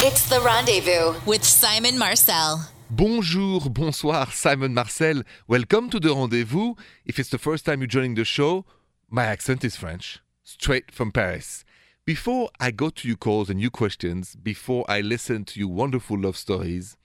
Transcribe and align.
It's 0.00 0.28
The 0.28 0.40
Rendezvous 0.40 1.18
with 1.26 1.42
Simon 1.42 1.98
Marcel. 1.98 2.70
Bonjour, 2.88 3.68
bonsoir, 3.68 4.30
Simon 4.30 4.72
Marcel. 4.72 5.24
Welcome 5.48 5.90
to 5.90 5.98
the 5.98 6.14
rendezvous. 6.14 6.74
If 7.04 7.18
it's 7.18 7.30
the 7.30 7.36
first 7.36 7.66
time 7.66 7.80
you're 7.80 7.88
joining 7.88 8.14
the 8.14 8.24
show, 8.24 8.64
my 9.10 9.24
accent 9.24 9.64
is 9.64 9.74
French, 9.74 10.20
straight 10.44 10.92
from 10.92 11.10
Paris. 11.10 11.64
Before 12.04 12.48
I 12.60 12.70
go 12.70 12.90
to 12.90 13.08
your 13.08 13.16
calls 13.16 13.50
and 13.50 13.60
your 13.60 13.72
questions, 13.72 14.36
before 14.36 14.84
I 14.88 15.00
listen 15.00 15.44
to 15.46 15.58
your 15.58 15.70
wonderful 15.70 16.16
love 16.16 16.36
stories, 16.36 16.96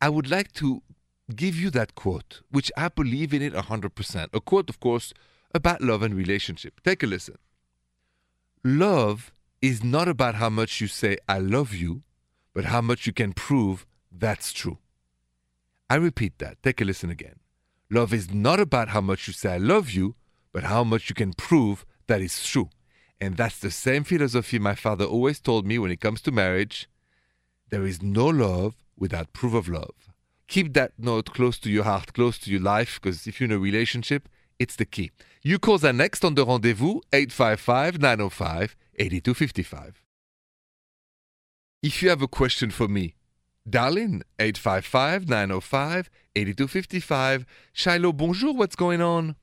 I 0.00 0.08
would 0.08 0.30
like 0.30 0.52
to 0.52 0.82
give 1.34 1.56
you 1.56 1.70
that 1.70 1.96
quote, 1.96 2.42
which 2.52 2.70
I 2.76 2.86
believe 2.86 3.34
in 3.34 3.42
it 3.42 3.52
100%. 3.52 4.28
A 4.32 4.40
quote, 4.40 4.70
of 4.70 4.78
course, 4.78 5.12
about 5.52 5.80
love 5.80 6.02
and 6.02 6.14
relationship. 6.14 6.82
Take 6.84 7.02
a 7.02 7.06
listen. 7.08 7.38
Love 8.62 9.32
is 9.60 9.82
not 9.82 10.06
about 10.06 10.36
how 10.36 10.50
much 10.50 10.80
you 10.80 10.86
say, 10.86 11.16
I 11.28 11.40
love 11.40 11.74
you, 11.74 12.02
but 12.58 12.64
how 12.64 12.80
much 12.80 13.06
you 13.06 13.12
can 13.12 13.32
prove 13.32 13.86
that's 14.10 14.52
true. 14.52 14.78
I 15.88 15.94
repeat 15.94 16.40
that. 16.40 16.60
Take 16.60 16.80
a 16.80 16.84
listen 16.84 17.08
again. 17.08 17.36
Love 17.88 18.12
is 18.12 18.34
not 18.34 18.58
about 18.58 18.88
how 18.88 19.00
much 19.00 19.28
you 19.28 19.32
say, 19.32 19.52
I 19.52 19.58
love 19.58 19.92
you, 19.92 20.16
but 20.52 20.64
how 20.64 20.82
much 20.82 21.08
you 21.08 21.14
can 21.14 21.34
prove 21.34 21.86
that 22.08 22.20
is 22.20 22.44
true. 22.44 22.68
And 23.20 23.36
that's 23.36 23.60
the 23.60 23.70
same 23.70 24.02
philosophy 24.02 24.58
my 24.58 24.74
father 24.74 25.04
always 25.04 25.38
told 25.38 25.68
me 25.68 25.78
when 25.78 25.92
it 25.92 26.00
comes 26.00 26.20
to 26.22 26.32
marriage. 26.32 26.88
There 27.70 27.86
is 27.86 28.02
no 28.02 28.26
love 28.26 28.74
without 28.98 29.32
proof 29.32 29.54
of 29.54 29.68
love. 29.68 29.94
Keep 30.48 30.74
that 30.74 30.94
note 30.98 31.32
close 31.32 31.60
to 31.60 31.70
your 31.70 31.84
heart, 31.84 32.12
close 32.12 32.38
to 32.38 32.50
your 32.50 32.62
life, 32.74 32.98
because 33.00 33.28
if 33.28 33.38
you're 33.38 33.48
in 33.48 33.54
a 33.54 33.60
relationship, 33.60 34.28
it's 34.58 34.74
the 34.74 34.84
key. 34.84 35.12
You 35.44 35.60
calls 35.60 35.84
are 35.84 35.92
next 35.92 36.24
on 36.24 36.34
the 36.34 36.44
rendezvous 36.44 37.02
855 37.12 38.00
905 38.00 38.74
8255. 38.98 40.07
If 41.82 42.02
you 42.02 42.08
have 42.08 42.22
a 42.22 42.28
question 42.28 42.70
for 42.70 42.88
me, 42.88 43.14
dial 43.68 43.96
in 43.96 44.22
855 44.38 45.28
905 45.28 46.10
8255. 46.34 47.46
Shiloh, 47.72 48.12
bonjour, 48.12 48.52
what's 48.52 48.74
going 48.74 49.00
on? 49.00 49.36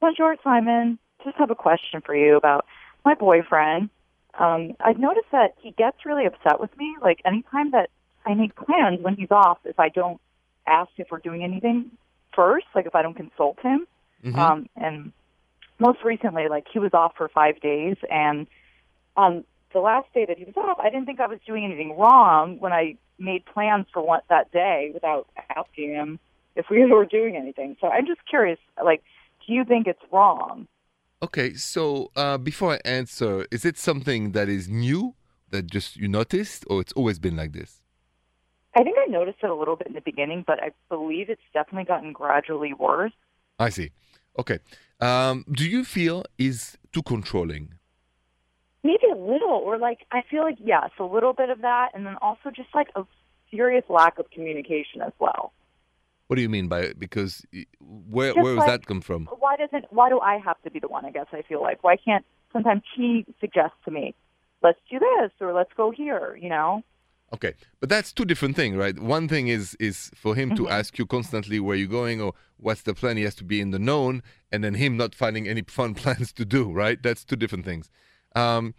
Bonjour, 0.00 0.36
Simon. 0.44 0.98
Just 1.24 1.36
have 1.38 1.50
a 1.50 1.56
question 1.56 2.00
for 2.00 2.14
you 2.14 2.36
about 2.36 2.66
my 3.04 3.14
boyfriend. 3.14 3.90
Um, 4.38 4.76
I've 4.80 4.98
noticed 4.98 5.26
that 5.32 5.54
he 5.60 5.72
gets 5.72 6.04
really 6.04 6.26
upset 6.26 6.60
with 6.60 6.76
me. 6.76 6.94
Like 7.02 7.20
anytime 7.24 7.72
that 7.72 7.90
I 8.24 8.34
make 8.34 8.54
plans 8.54 9.00
when 9.00 9.16
he's 9.16 9.30
off, 9.30 9.58
if 9.64 9.80
I 9.80 9.88
don't 9.88 10.20
ask 10.66 10.90
if 10.98 11.08
we're 11.10 11.18
doing 11.18 11.42
anything 11.42 11.90
first, 12.34 12.66
like 12.74 12.86
if 12.86 12.94
I 12.94 13.02
don't 13.02 13.14
consult 13.14 13.58
him. 13.60 13.86
Mhm. 14.24 14.36
Um, 14.36 14.68
and 14.76 15.12
most 15.80 16.04
recently, 16.04 16.48
like 16.48 16.66
he 16.72 16.78
was 16.78 16.94
off 16.94 17.16
for 17.16 17.28
five 17.28 17.60
days, 17.60 17.96
and 18.10 18.46
on 19.16 19.44
the 19.76 19.82
last 19.82 20.08
day 20.14 20.24
that 20.24 20.38
he 20.38 20.44
was 20.44 20.56
off, 20.56 20.78
I 20.82 20.88
didn't 20.88 21.04
think 21.04 21.20
I 21.20 21.26
was 21.26 21.38
doing 21.46 21.62
anything 21.62 21.98
wrong 21.98 22.56
when 22.60 22.72
I 22.72 22.96
made 23.18 23.44
plans 23.44 23.84
for 23.92 24.02
what 24.02 24.24
that 24.30 24.50
day 24.50 24.90
without 24.94 25.28
asking 25.54 25.90
him 25.90 26.18
if 26.54 26.64
we 26.70 26.86
were 26.90 27.04
doing 27.04 27.36
anything. 27.36 27.76
So 27.78 27.88
I'm 27.88 28.06
just 28.06 28.20
curious, 28.26 28.58
like, 28.82 29.02
do 29.46 29.52
you 29.52 29.66
think 29.66 29.86
it's 29.86 30.00
wrong? 30.10 30.66
Okay, 31.22 31.52
so 31.52 32.10
uh, 32.16 32.38
before 32.38 32.72
I 32.72 32.80
answer, 32.86 33.44
is 33.50 33.66
it 33.66 33.76
something 33.76 34.32
that 34.32 34.48
is 34.48 34.66
new 34.66 35.14
that 35.50 35.70
just 35.70 35.96
you 35.96 36.08
noticed, 36.08 36.64
or 36.70 36.80
it's 36.80 36.94
always 36.94 37.18
been 37.18 37.36
like 37.36 37.52
this? 37.52 37.82
I 38.74 38.82
think 38.82 38.96
I 38.98 39.10
noticed 39.10 39.38
it 39.42 39.50
a 39.50 39.54
little 39.54 39.76
bit 39.76 39.88
in 39.88 39.92
the 39.92 40.00
beginning, 40.00 40.42
but 40.46 40.62
I 40.62 40.70
believe 40.88 41.28
it's 41.28 41.48
definitely 41.52 41.84
gotten 41.84 42.14
gradually 42.14 42.72
worse. 42.72 43.12
I 43.58 43.68
see. 43.68 43.90
Okay. 44.38 44.58
Um, 45.00 45.44
do 45.52 45.68
you 45.68 45.84
feel 45.84 46.24
is 46.38 46.78
too 46.94 47.02
controlling? 47.02 47.74
Maybe 48.86 49.06
a 49.12 49.16
little, 49.16 49.60
or 49.68 49.78
like 49.78 50.00
I 50.12 50.22
feel 50.30 50.42
like 50.42 50.58
yes, 50.62 50.90
a 50.98 51.04
little 51.04 51.32
bit 51.32 51.50
of 51.50 51.62
that, 51.62 51.88
and 51.94 52.06
then 52.06 52.16
also 52.22 52.50
just 52.60 52.68
like 52.74 52.88
a 52.94 53.02
serious 53.50 53.84
lack 53.88 54.18
of 54.18 54.30
communication 54.30 55.02
as 55.02 55.12
well. 55.18 55.52
What 56.26 56.36
do 56.36 56.42
you 56.42 56.48
mean 56.48 56.68
by 56.68 56.80
it? 56.80 56.98
Because 56.98 57.44
where 57.80 58.32
Just 58.32 58.42
where 58.42 58.54
does 58.54 58.58
like- 58.58 58.68
that 58.68 58.86
come 58.86 59.00
from? 59.00 59.26
Why 59.38 59.56
doesn't? 59.56 59.86
Why 59.90 60.08
do 60.08 60.20
I 60.20 60.38
have 60.38 60.60
to 60.62 60.70
be 60.70 60.80
the 60.80 60.88
one? 60.88 61.04
I 61.04 61.10
guess 61.10 61.26
I 61.32 61.42
feel 61.42 61.62
like 61.62 61.84
why 61.84 61.96
can't 61.96 62.24
sometimes 62.52 62.82
he 62.96 63.24
suggests 63.40 63.76
to 63.84 63.90
me, 63.90 64.14
let's 64.62 64.78
do 64.90 64.98
this 64.98 65.30
or 65.40 65.52
let's 65.52 65.72
go 65.76 65.90
here. 65.90 66.38
You 66.40 66.48
know? 66.48 66.82
Okay, 67.34 67.54
but 67.80 67.88
that's 67.88 68.12
two 68.12 68.24
different 68.24 68.54
things, 68.54 68.76
right? 68.76 68.98
One 68.98 69.26
thing 69.28 69.48
is 69.48 69.76
is 69.80 70.10
for 70.14 70.34
him 70.34 70.50
to 70.56 70.62
mm-hmm. 70.62 70.78
ask 70.78 70.98
you 70.98 71.06
constantly 71.06 71.58
where 71.60 71.76
you're 71.76 71.88
going 71.88 72.20
or 72.20 72.34
what's 72.56 72.82
the 72.82 72.94
plan. 72.94 73.16
He 73.16 73.24
has 73.24 73.34
to 73.36 73.44
be 73.44 73.60
in 73.60 73.70
the 73.70 73.78
known, 73.78 74.22
and 74.50 74.62
then 74.62 74.74
him 74.74 74.96
not 74.96 75.14
finding 75.14 75.48
any 75.48 75.62
fun 75.62 75.94
plans 76.02 76.32
to 76.34 76.44
do, 76.44 76.72
right? 76.72 77.02
That's 77.02 77.24
two 77.24 77.36
different 77.36 77.64
things. 77.64 77.90
Um, 78.36 78.74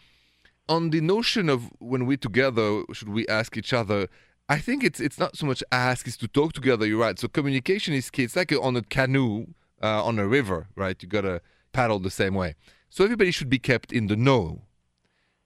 on 0.69 0.91
the 0.91 1.01
notion 1.01 1.49
of 1.49 1.71
when 1.79 2.05
we're 2.05 2.17
together, 2.17 2.83
should 2.93 3.09
we 3.09 3.27
ask 3.27 3.57
each 3.57 3.73
other? 3.73 4.07
I 4.49 4.59
think 4.59 4.83
it's 4.83 4.99
it's 4.99 5.19
not 5.19 5.35
so 5.35 5.45
much 5.45 5.63
ask, 5.71 6.07
it's 6.07 6.17
to 6.17 6.27
talk 6.27 6.53
together. 6.53 6.85
You're 6.85 6.99
right. 6.99 7.19
So 7.19 7.27
communication 7.27 7.93
is 7.93 8.09
key. 8.09 8.23
It's 8.23 8.35
like 8.35 8.51
on 8.53 8.77
a 8.77 8.81
canoe 8.81 9.47
uh, 9.81 10.03
on 10.03 10.19
a 10.19 10.27
river, 10.27 10.67
right? 10.75 11.01
You 11.01 11.09
gotta 11.09 11.41
paddle 11.73 11.99
the 11.99 12.11
same 12.11 12.33
way. 12.33 12.55
So 12.89 13.03
everybody 13.03 13.31
should 13.31 13.49
be 13.49 13.59
kept 13.59 13.91
in 13.91 14.07
the 14.07 14.15
know. 14.15 14.61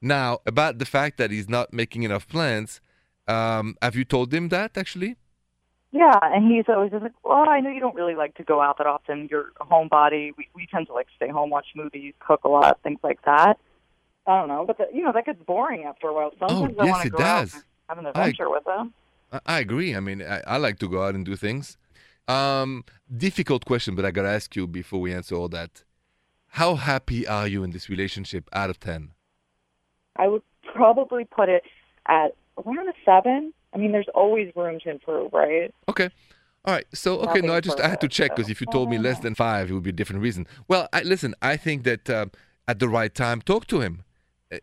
Now 0.01 0.39
about 0.45 0.77
the 0.77 0.85
fact 0.85 1.17
that 1.17 1.31
he's 1.31 1.49
not 1.49 1.73
making 1.73 2.03
enough 2.03 2.27
plans, 2.27 2.81
um, 3.27 3.75
have 3.81 3.95
you 3.95 4.05
told 4.05 4.33
him 4.33 4.49
that 4.49 4.77
actually? 4.77 5.15
Yeah, 5.91 6.17
and 6.21 6.49
he's 6.49 6.65
always 6.69 6.91
just 6.91 7.03
like, 7.03 7.11
well, 7.23 7.49
I 7.49 7.59
know 7.59 7.69
you 7.69 7.81
don't 7.81 7.95
really 7.95 8.15
like 8.15 8.35
to 8.35 8.43
go 8.43 8.61
out 8.61 8.77
that 8.77 8.87
often. 8.87 9.27
You're 9.29 9.51
a 9.59 9.65
homebody. 9.65 10.31
We 10.37 10.47
we 10.55 10.67
tend 10.67 10.87
to 10.87 10.93
like 10.93 11.07
stay 11.15 11.29
home, 11.29 11.49
watch 11.49 11.67
movies, 11.75 12.13
cook 12.19 12.43
a 12.43 12.49
lot, 12.49 12.79
things 12.83 12.99
like 13.03 13.21
that. 13.25 13.57
I 14.27 14.39
don't 14.39 14.47
know, 14.49 14.65
but 14.65 14.77
the, 14.77 14.87
you 14.93 15.03
know 15.03 15.11
that 15.11 15.25
gets 15.25 15.41
boring 15.43 15.83
after 15.83 16.07
a 16.07 16.13
while. 16.13 16.31
Sometimes 16.39 16.75
I 16.79 16.81
Oh, 16.83 16.85
yes, 16.85 16.91
want 16.93 17.03
to 17.03 17.09
go 17.09 17.17
out 17.23 17.41
does. 17.41 17.53
and 17.55 17.63
have 17.89 17.97
an 17.97 18.05
I- 18.05 18.09
adventure 18.09 18.49
with 18.49 18.63
them. 18.65 18.93
I, 19.31 19.39
I 19.45 19.59
agree. 19.59 19.95
I 19.95 19.99
mean, 19.99 20.21
I, 20.21 20.41
I 20.45 20.57
like 20.57 20.77
to 20.79 20.87
go 20.87 21.03
out 21.03 21.15
and 21.15 21.25
do 21.25 21.35
things. 21.35 21.77
Um, 22.27 22.85
difficult 23.15 23.65
question, 23.65 23.95
but 23.95 24.05
I 24.05 24.11
gotta 24.11 24.29
ask 24.29 24.55
you 24.55 24.67
before 24.67 25.01
we 25.01 25.13
answer 25.13 25.35
all 25.35 25.49
that. 25.49 25.83
How 26.49 26.75
happy 26.75 27.25
are 27.27 27.47
you 27.47 27.63
in 27.63 27.71
this 27.71 27.89
relationship 27.89 28.47
out 28.53 28.69
of 28.69 28.79
ten? 28.79 29.11
I 30.17 30.27
would 30.27 30.43
probably 30.73 31.23
put 31.25 31.49
it 31.49 31.63
at 32.07 32.35
around 32.63 32.87
a 32.89 32.93
seven. 33.05 33.53
I 33.73 33.77
mean, 33.77 33.91
there's 33.91 34.09
always 34.13 34.51
room 34.55 34.79
to 34.83 34.89
improve, 34.91 35.31
right? 35.33 35.73
Okay. 35.89 36.09
All 36.65 36.73
right. 36.75 36.85
So 36.93 37.19
okay, 37.21 37.41
no, 37.41 37.53
I 37.55 37.61
just 37.61 37.79
I 37.79 37.87
had 37.87 38.01
to 38.01 38.07
check 38.07 38.31
because 38.35 38.47
so- 38.47 38.51
if 38.51 38.61
you 38.61 38.67
told 38.67 38.89
me 38.89 38.97
less 38.97 39.19
than 39.19 39.33
five, 39.33 39.71
it 39.71 39.73
would 39.73 39.83
be 39.83 39.89
a 39.89 39.93
different 39.93 40.21
reason. 40.21 40.45
Well, 40.67 40.87
I, 40.93 41.01
listen, 41.01 41.33
I 41.41 41.57
think 41.57 41.83
that 41.85 42.09
uh, 42.09 42.25
at 42.67 42.79
the 42.79 42.87
right 42.89 43.13
time, 43.15 43.41
talk 43.41 43.65
to 43.67 43.81
him. 43.81 44.03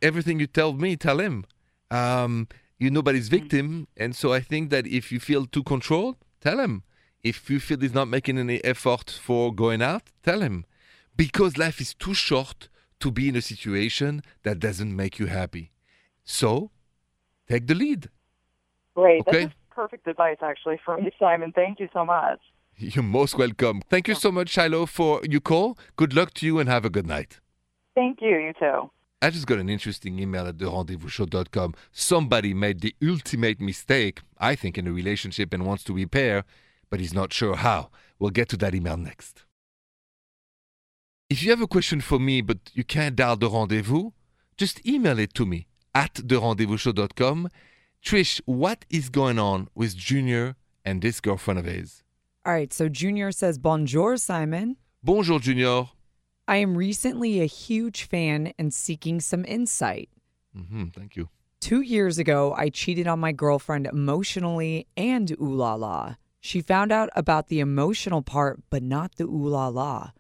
Everything 0.02 0.40
you 0.40 0.46
tell 0.46 0.72
me, 0.72 0.96
tell 0.96 1.18
him. 1.20 1.44
Um, 1.90 2.48
you're 2.78 2.92
nobody's 2.92 3.28
victim, 3.28 3.88
and 3.96 4.14
so 4.14 4.32
I 4.32 4.40
think 4.40 4.70
that 4.70 4.86
if 4.86 5.10
you 5.10 5.18
feel 5.18 5.46
too 5.46 5.62
controlled, 5.62 6.16
tell 6.40 6.60
him. 6.60 6.82
If 7.22 7.50
you 7.50 7.58
feel 7.58 7.80
he's 7.80 7.94
not 7.94 8.08
making 8.08 8.38
any 8.38 8.62
effort 8.64 9.10
for 9.10 9.52
going 9.52 9.82
out, 9.82 10.04
tell 10.22 10.40
him, 10.40 10.64
because 11.16 11.58
life 11.58 11.80
is 11.80 11.94
too 11.94 12.14
short 12.14 12.68
to 13.00 13.10
be 13.10 13.28
in 13.28 13.36
a 13.36 13.42
situation 13.42 14.22
that 14.44 14.60
doesn't 14.60 14.94
make 14.94 15.18
you 15.18 15.26
happy. 15.26 15.72
So, 16.24 16.70
take 17.48 17.66
the 17.66 17.74
lead. 17.74 18.08
Great. 18.94 19.26
Okay. 19.26 19.44
That's 19.46 19.54
perfect 19.70 20.06
advice, 20.06 20.38
actually, 20.42 20.78
for 20.84 20.96
me, 20.96 21.10
Simon. 21.18 21.52
Thank 21.52 21.80
you 21.80 21.88
so 21.92 22.04
much. 22.04 22.40
You're 22.76 23.02
most 23.02 23.36
welcome. 23.36 23.82
Thank 23.88 24.06
you 24.06 24.14
so 24.14 24.30
much, 24.30 24.50
Shiloh, 24.50 24.86
for 24.86 25.20
your 25.24 25.40
call. 25.40 25.76
Good 25.96 26.14
luck 26.14 26.34
to 26.34 26.46
you 26.46 26.60
and 26.60 26.68
have 26.68 26.84
a 26.84 26.90
good 26.90 27.06
night. 27.06 27.40
Thank 27.96 28.20
you. 28.20 28.38
You 28.38 28.52
too. 28.58 28.90
I 29.20 29.30
just 29.30 29.46
got 29.46 29.58
an 29.58 29.68
interesting 29.68 30.18
email 30.18 30.46
at 30.46 30.58
therendezvousshow.com. 30.58 31.74
Somebody 31.90 32.54
made 32.54 32.80
the 32.80 32.94
ultimate 33.02 33.60
mistake, 33.60 34.20
I 34.38 34.54
think, 34.54 34.78
in 34.78 34.86
a 34.86 34.92
relationship 34.92 35.52
and 35.52 35.66
wants 35.66 35.82
to 35.84 35.92
repair, 35.92 36.44
but 36.88 37.00
he's 37.00 37.14
not 37.14 37.32
sure 37.32 37.56
how. 37.56 37.90
We'll 38.18 38.30
get 38.30 38.48
to 38.50 38.56
that 38.58 38.74
email 38.74 38.96
next. 38.96 39.44
If 41.28 41.42
you 41.42 41.50
have 41.50 41.60
a 41.60 41.66
question 41.66 42.00
for 42.00 42.18
me, 42.18 42.40
but 42.42 42.58
you 42.74 42.84
can't 42.84 43.16
dial 43.16 43.36
the 43.36 43.50
rendezvous, 43.50 44.10
just 44.56 44.86
email 44.86 45.18
it 45.18 45.34
to 45.34 45.44
me 45.44 45.66
at 45.94 46.14
therendezvousshow.com. 46.14 47.48
Trish, 48.04 48.40
what 48.44 48.84
is 48.88 49.08
going 49.10 49.38
on 49.38 49.68
with 49.74 49.96
Junior 49.96 50.54
and 50.84 51.02
this 51.02 51.20
girlfriend 51.20 51.58
of 51.58 51.66
his? 51.66 52.04
All 52.46 52.52
right, 52.52 52.72
so 52.72 52.88
Junior 52.88 53.32
says, 53.32 53.58
Bonjour, 53.58 54.16
Simon. 54.16 54.76
Bonjour, 55.02 55.40
Junior. 55.40 55.88
I 56.48 56.56
am 56.56 56.78
recently 56.78 57.40
a 57.40 57.44
huge 57.44 58.04
fan 58.04 58.54
and 58.58 58.72
seeking 58.72 59.20
some 59.20 59.44
insight. 59.44 60.08
hmm 60.56 60.86
thank 60.86 61.14
you. 61.14 61.28
Two 61.60 61.82
years 61.82 62.18
ago, 62.18 62.54
I 62.56 62.70
cheated 62.70 63.06
on 63.06 63.20
my 63.20 63.32
girlfriend 63.32 63.86
emotionally 63.86 64.86
and 64.96 65.30
ooh 65.32 65.52
la 65.54 65.74
la. 65.74 66.14
She 66.40 66.62
found 66.62 66.90
out 66.90 67.10
about 67.14 67.48
the 67.48 67.60
emotional 67.60 68.22
part, 68.22 68.60
but 68.70 68.82
not 68.82 69.16
the 69.16 69.24
ooh 69.24 69.48
la 69.48 69.68
la. 69.68 70.12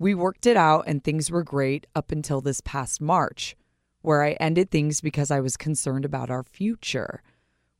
We 0.00 0.12
worked 0.12 0.44
it 0.44 0.56
out 0.56 0.84
and 0.88 1.04
things 1.04 1.30
were 1.30 1.44
great 1.44 1.86
up 1.94 2.10
until 2.10 2.40
this 2.40 2.60
past 2.60 3.00
March, 3.00 3.54
where 4.02 4.24
I 4.24 4.32
ended 4.32 4.72
things 4.72 5.00
because 5.00 5.30
I 5.30 5.38
was 5.38 5.56
concerned 5.56 6.04
about 6.04 6.30
our 6.30 6.42
future. 6.42 7.22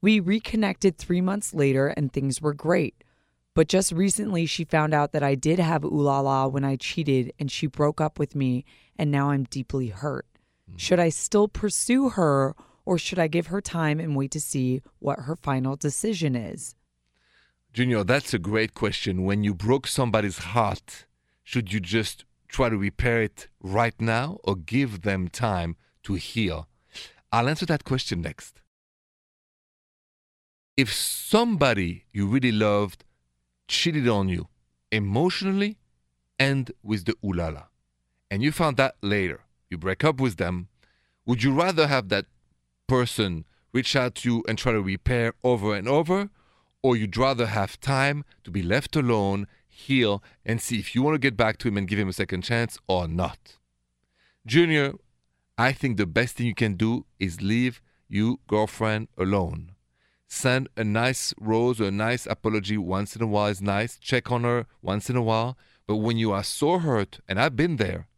We 0.01 0.21
reconnected 0.21 0.97
three 0.97 1.21
months 1.21 1.53
later 1.53 1.89
and 1.89 2.13
things 2.13 2.41
were 2.41 2.55
great. 2.55 3.03
But 3.57 3.69
just 3.69 3.91
recently, 3.91 4.45
she 4.45 4.65
found 4.65 4.93
out 4.93 5.13
that 5.13 5.23
I 5.23 5.35
did 5.35 5.59
have 5.59 5.83
ooh 5.83 6.03
la 6.03 6.21
la 6.21 6.47
when 6.47 6.63
I 6.63 6.77
cheated 6.77 7.33
and 7.39 7.51
she 7.51 7.67
broke 7.67 8.03
up 8.03 8.19
with 8.19 8.37
me, 8.37 8.67
and 8.99 9.11
now 9.11 9.31
I'm 9.31 9.45
deeply 9.45 9.89
hurt. 9.89 10.27
Mm. 10.71 10.79
Should 10.79 11.01
I 11.01 11.09
still 11.09 11.49
pursue 11.49 12.11
her 12.11 12.55
or 12.85 12.99
should 12.99 13.19
I 13.19 13.29
give 13.29 13.47
her 13.47 13.63
time 13.63 13.99
and 13.99 14.15
wait 14.15 14.31
to 14.33 14.43
see 14.43 14.83
what 14.99 15.21
her 15.21 15.37
final 15.37 15.75
decision 15.75 16.37
is? 16.37 16.75
Junior, 17.73 18.05
that's 18.05 18.35
a 18.35 18.39
great 18.39 18.75
question. 18.75 19.25
When 19.25 19.43
you 19.43 19.55
broke 19.55 19.87
somebody's 19.87 20.39
heart, 20.53 21.07
should 21.43 21.73
you 21.73 21.81
just 21.81 22.27
try 22.49 22.69
to 22.69 22.77
repair 22.77 23.23
it 23.23 23.49
right 23.63 23.99
now 23.99 24.37
or 24.45 24.57
give 24.57 25.01
them 25.01 25.29
time 25.29 25.77
to 26.03 26.15
heal? 26.15 26.69
I'll 27.33 27.49
answer 27.49 27.65
that 27.67 27.85
question 27.85 28.21
next. 28.21 28.61
If 30.77 30.93
somebody 30.93 32.05
you 32.13 32.27
really 32.27 32.53
loved 32.53 33.07
cheated 33.69 34.09
on 34.09 34.29
you 34.29 34.49
emotionally 34.91 35.77
and 36.39 36.71
with 36.83 37.05
the 37.05 37.15
ulala, 37.25 37.65
and 38.31 38.43
you 38.43 38.53
found 38.53 38.77
that 38.77 38.97
later, 39.03 39.41
you 39.71 39.79
break 39.79 40.05
up 40.05 40.21
with 40.21 40.37
them, 40.37 40.69
would 41.25 41.43
you 41.43 41.53
rather 41.53 41.87
have 41.87 42.09
that 42.09 42.27
person 42.87 43.45
reach 43.73 43.97
out 43.97 44.15
to 44.17 44.29
you 44.29 44.45
and 44.49 44.59
try 44.59 44.73
to 44.73 44.81
repair 44.81 45.35
over 45.43 45.75
and 45.75 45.89
over, 45.89 46.31
or 46.83 46.97
you'd 46.97 47.17
rather 47.17 47.47
have 47.47 47.81
time 47.81 48.25
to 48.45 48.51
be 48.51 48.63
left 48.63 48.97
alone, 48.97 49.47
heal, 49.69 50.23
and 50.45 50.61
see 50.61 50.79
if 50.79 50.95
you 50.95 51.03
want 51.03 51.15
to 51.15 51.19
get 51.19 51.37
back 51.37 51.59
to 51.59 51.69
him 51.69 51.77
and 51.77 51.89
give 51.89 51.99
him 51.99 52.09
a 52.09 52.13
second 52.13 52.43
chance 52.43 52.79
or 52.87 53.09
not? 53.09 53.59
Junior, 54.47 54.95
I 55.59 55.73
think 55.73 55.97
the 55.97 56.07
best 56.07 56.37
thing 56.37 56.47
you 56.47 56.55
can 56.55 56.75
do 56.75 57.07
is 57.19 57.43
leave 57.43 57.81
your 58.09 58.37
girlfriend 58.47 59.09
alone. 59.19 59.73
Send 60.29 60.69
a 60.77 60.85
nice 60.85 61.33
rose 61.41 61.81
or 61.81 61.85
a 61.85 61.91
nice 61.91 62.27
apology 62.27 62.77
once 62.77 63.15
in 63.15 63.23
a 63.23 63.27
while 63.27 63.47
is 63.47 63.63
nice. 63.63 63.99
Check 63.99 64.31
on 64.31 64.45
her 64.45 64.67
once 64.83 65.09
in 65.09 65.17
a 65.17 65.23
while. 65.23 65.57
But 65.87 65.97
when 65.97 66.17
you 66.17 66.33
are 66.33 66.43
so 66.43 66.79
hurt, 66.79 67.21
and 67.29 67.41
I've 67.41 67.55
been 67.55 67.77
there, 67.77 68.09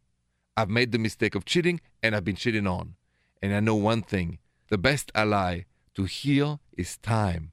I've 0.57 0.69
made 0.69 0.91
the 0.91 0.97
mistake 0.97 1.35
of 1.35 1.45
cheating 1.45 1.79
and 2.01 2.15
I've 2.15 2.25
been 2.25 2.35
cheating 2.35 2.67
on. 2.67 2.95
And 3.41 3.53
I 3.53 3.59
know 3.59 3.75
one 3.75 4.01
thing 4.01 4.39
the 4.69 4.77
best 4.77 5.11
ally 5.15 5.61
to 5.95 6.05
heal 6.05 6.61
is 6.77 6.97
time. 6.97 7.51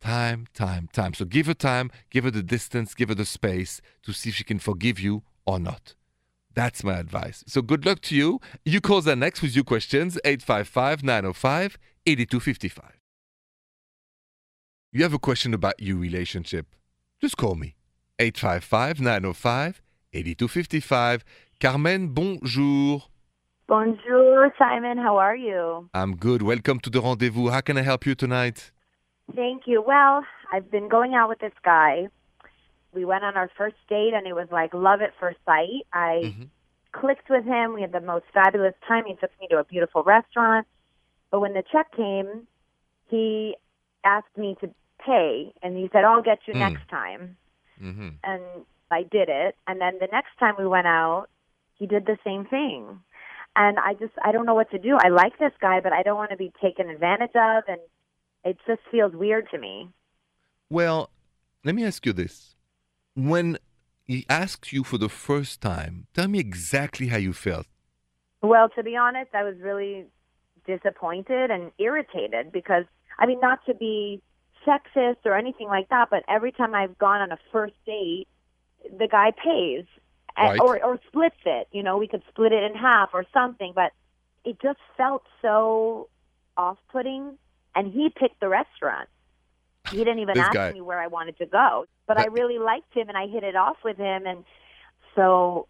Time, 0.00 0.46
time, 0.52 0.88
time. 0.92 1.14
So 1.14 1.24
give 1.24 1.46
her 1.46 1.54
time, 1.54 1.90
give 2.10 2.24
her 2.24 2.30
the 2.30 2.42
distance, 2.42 2.94
give 2.94 3.08
her 3.08 3.14
the 3.14 3.24
space 3.24 3.80
to 4.02 4.12
see 4.12 4.28
if 4.28 4.36
she 4.36 4.44
can 4.44 4.58
forgive 4.58 5.00
you 5.00 5.22
or 5.46 5.58
not. 5.58 5.94
That's 6.54 6.84
my 6.84 6.98
advice. 6.98 7.42
So 7.46 7.62
good 7.62 7.84
luck 7.86 8.00
to 8.02 8.14
you. 8.14 8.40
You 8.64 8.80
call 8.80 9.00
the 9.00 9.16
next 9.16 9.42
with 9.42 9.56
your 9.56 9.64
questions 9.64 10.18
855 10.24 11.02
905 11.02 11.78
8255. 12.06 13.03
You 14.96 15.02
have 15.02 15.12
a 15.12 15.18
question 15.18 15.52
about 15.54 15.82
your 15.82 15.96
relationship? 15.96 16.66
Just 17.20 17.36
call 17.36 17.56
me. 17.56 17.74
855 18.20 19.00
905 19.00 19.82
8255. 20.12 21.24
Carmen, 21.60 22.14
bonjour. 22.14 23.02
Bonjour, 23.66 24.52
Simon. 24.56 24.98
How 24.98 25.16
are 25.16 25.34
you? 25.34 25.90
I'm 25.94 26.14
good. 26.14 26.42
Welcome 26.42 26.78
to 26.78 26.90
the 26.90 27.00
rendezvous. 27.00 27.48
How 27.48 27.60
can 27.60 27.76
I 27.76 27.82
help 27.82 28.06
you 28.06 28.14
tonight? 28.14 28.70
Thank 29.34 29.62
you. 29.66 29.82
Well, 29.84 30.24
I've 30.52 30.70
been 30.70 30.88
going 30.88 31.16
out 31.16 31.28
with 31.28 31.40
this 31.40 31.58
guy. 31.64 32.06
We 32.92 33.04
went 33.04 33.24
on 33.24 33.36
our 33.36 33.50
first 33.58 33.74
date, 33.88 34.12
and 34.14 34.28
it 34.28 34.34
was 34.34 34.46
like 34.52 34.72
love 34.74 35.00
at 35.02 35.12
first 35.18 35.38
sight. 35.44 35.82
I 35.92 36.32
Mhm. 36.38 36.50
clicked 36.92 37.28
with 37.28 37.44
him. 37.44 37.74
We 37.74 37.80
had 37.80 37.90
the 37.90 38.00
most 38.00 38.26
fabulous 38.32 38.76
time. 38.86 39.06
He 39.06 39.16
took 39.16 39.32
me 39.40 39.48
to 39.48 39.58
a 39.58 39.64
beautiful 39.64 40.04
restaurant. 40.04 40.68
But 41.32 41.40
when 41.40 41.52
the 41.52 41.64
check 41.72 41.90
came, 41.96 42.46
he 43.08 43.56
asked 44.04 44.36
me 44.36 44.54
to 44.60 44.72
pay, 45.04 45.52
and 45.62 45.76
he 45.76 45.88
said, 45.92 46.04
I'll 46.04 46.22
get 46.22 46.38
you 46.46 46.54
Mm. 46.54 46.58
next 46.70 46.88
time. 46.88 47.36
Mm-hmm. 47.82 48.08
And 48.22 48.42
I 48.90 49.02
did 49.02 49.28
it. 49.28 49.56
And 49.66 49.80
then 49.80 49.98
the 50.00 50.08
next 50.12 50.38
time 50.38 50.54
we 50.58 50.66
went 50.66 50.86
out, 50.86 51.26
he 51.74 51.86
did 51.86 52.06
the 52.06 52.18
same 52.24 52.44
thing. 52.44 53.00
And 53.56 53.78
I 53.78 53.94
just, 53.94 54.12
I 54.24 54.32
don't 54.32 54.46
know 54.46 54.54
what 54.54 54.70
to 54.70 54.78
do. 54.78 54.96
I 55.00 55.08
like 55.08 55.38
this 55.38 55.52
guy, 55.60 55.80
but 55.80 55.92
I 55.92 56.02
don't 56.02 56.16
want 56.16 56.30
to 56.30 56.36
be 56.36 56.52
taken 56.60 56.88
advantage 56.88 57.34
of. 57.34 57.64
And 57.68 57.80
it 58.44 58.58
just 58.66 58.80
feels 58.90 59.12
weird 59.14 59.48
to 59.50 59.58
me. 59.58 59.88
Well, 60.70 61.10
let 61.64 61.74
me 61.74 61.84
ask 61.84 62.04
you 62.06 62.12
this. 62.12 62.56
When 63.14 63.58
he 64.06 64.26
asked 64.28 64.72
you 64.72 64.84
for 64.84 64.98
the 64.98 65.08
first 65.08 65.60
time, 65.60 66.06
tell 66.14 66.28
me 66.28 66.38
exactly 66.38 67.08
how 67.08 67.16
you 67.16 67.32
felt. 67.32 67.66
Well, 68.42 68.68
to 68.70 68.82
be 68.82 68.96
honest, 68.96 69.34
I 69.34 69.44
was 69.44 69.54
really 69.60 70.06
disappointed 70.66 71.50
and 71.50 71.70
irritated 71.78 72.52
because, 72.52 72.84
I 73.18 73.26
mean, 73.26 73.40
not 73.40 73.64
to 73.66 73.74
be 73.74 74.20
sexist 74.66 75.18
or 75.24 75.34
anything 75.36 75.68
like 75.68 75.88
that, 75.90 76.10
but 76.10 76.24
every 76.28 76.52
time 76.52 76.74
I've 76.74 76.98
gone 76.98 77.20
on 77.20 77.32
a 77.32 77.38
first 77.52 77.74
date, 77.86 78.26
the 78.98 79.08
guy 79.08 79.30
pays 79.32 79.84
Right. 80.36 80.60
or 80.60 80.82
or 80.84 80.98
splits 81.06 81.36
it. 81.46 81.68
You 81.70 81.82
know, 81.84 81.96
we 81.96 82.08
could 82.08 82.22
split 82.28 82.52
it 82.52 82.64
in 82.64 82.74
half 82.74 83.10
or 83.14 83.24
something, 83.32 83.72
but 83.74 83.92
it 84.44 84.60
just 84.60 84.80
felt 84.96 85.22
so 85.40 86.08
off-putting. 86.56 87.38
And 87.76 87.92
he 87.92 88.08
picked 88.10 88.40
the 88.40 88.48
restaurant. 88.48 89.08
He 89.90 89.98
didn't 89.98 90.18
even 90.20 90.38
ask 90.38 90.52
guy. 90.52 90.72
me 90.72 90.80
where 90.80 91.00
I 91.00 91.06
wanted 91.08 91.38
to 91.38 91.46
go, 91.46 91.86
but 92.06 92.18
I 92.18 92.26
really 92.26 92.58
liked 92.58 92.92
him 92.94 93.08
and 93.08 93.16
I 93.18 93.26
hit 93.26 93.44
it 93.44 93.54
off 93.56 93.76
with 93.84 93.96
him, 93.96 94.26
and 94.26 94.44
so 95.14 95.66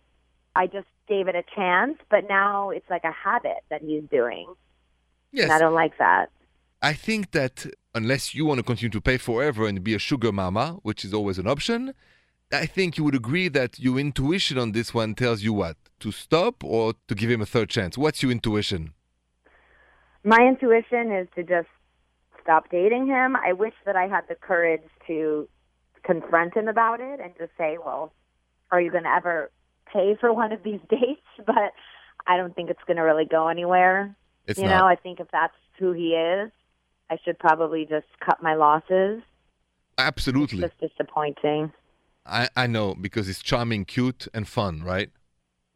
I 0.57 0.67
just 0.67 0.87
gave 1.09 1.29
it 1.29 1.35
a 1.35 1.43
chance. 1.55 1.99
But 2.09 2.29
now 2.29 2.71
it's 2.71 2.89
like 2.89 3.05
a 3.05 3.13
habit 3.13 3.59
that 3.71 3.83
he's 3.83 4.05
doing, 4.05 4.47
Yes, 5.33 5.45
and 5.45 5.53
I 5.53 5.59
don't 5.59 5.75
like 5.75 5.99
that. 5.99 6.31
I 6.85 6.93
think 6.93 7.31
that 7.31 7.67
unless 7.95 8.35
you 8.35 8.45
want 8.45 8.59
to 8.59 8.63
continue 8.63 8.91
to 8.91 9.01
pay 9.01 9.17
forever 9.17 9.67
and 9.67 9.83
be 9.83 9.95
a 9.95 9.99
sugar 9.99 10.31
mama, 10.31 10.81
which 10.83 11.03
is 11.03 11.15
always 11.15 11.39
an 11.39 11.47
option, 11.47 11.95
I 12.53 12.67
think 12.67 12.99
you 12.99 13.05
would 13.05 13.15
agree 13.15 13.49
that 13.49 13.79
your 13.79 13.99
intuition 13.99 14.59
on 14.59 14.73
this 14.73 14.93
one 14.93 15.15
tells 15.15 15.43
you 15.43 15.55
what? 15.55 15.79
To 16.01 16.13
stop 16.13 16.63
or 16.63 16.93
to 17.09 17.15
give 17.15 17.31
him 17.31 17.41
a 17.41 17.47
third 17.47 17.71
chance? 17.71 17.97
What's 17.97 18.23
your 18.23 18.33
intuition? 18.33 18.93
My 20.25 20.41
intuition 20.47 21.11
is 21.11 21.27
to 21.37 21.43
just 21.43 21.69
stop 22.43 22.69
dating 22.71 23.07
him. 23.07 23.35
I 23.35 23.55
wish 23.55 23.73
that 23.87 23.97
I 23.97 24.07
had 24.07 24.29
the 24.29 24.35
courage 24.35 24.83
to 25.07 25.49
confront 26.03 26.55
him 26.55 26.69
about 26.69 27.01
it 27.01 27.19
and 27.19 27.33
just 27.39 27.53
say, 27.57 27.79
"Well, 27.83 28.13
are 28.71 28.83
you 28.83 28.91
going 28.91 29.05
to 29.05 29.15
ever 29.21 29.51
pay 29.91 30.17
for 30.21 30.35
one 30.35 30.53
of 30.53 30.63
these 30.63 30.81
dates?" 30.91 31.31
But 31.47 31.73
I 32.27 32.37
don't 32.37 32.55
think 32.55 32.69
it's 32.69 32.85
going 32.87 32.99
to 32.99 33.03
really 33.11 33.25
go 33.25 33.49
anywhere. 33.49 34.15
It's 34.47 34.59
you 34.59 34.67
not. 34.67 34.79
know, 34.79 34.87
I 34.87 34.97
think 34.97 35.19
if 35.19 35.29
that's 35.33 35.57
who 35.79 35.93
he 35.93 36.09
is, 36.11 36.53
I 37.11 37.19
should 37.25 37.39
probably 37.39 37.87
just 37.87 38.07
cut 38.25 38.43
my 38.43 38.55
losses. 38.55 39.23
Absolutely. 39.99 40.61
Just 40.61 40.81
disappointing. 40.81 41.73
I, 42.27 42.49
I 42.57 42.67
know 42.67 42.95
because 42.95 43.29
it's 43.29 43.43
charming, 43.43 43.85
cute, 43.85 44.27
and 44.33 44.49
fun, 44.49 44.83
right? 44.83 45.11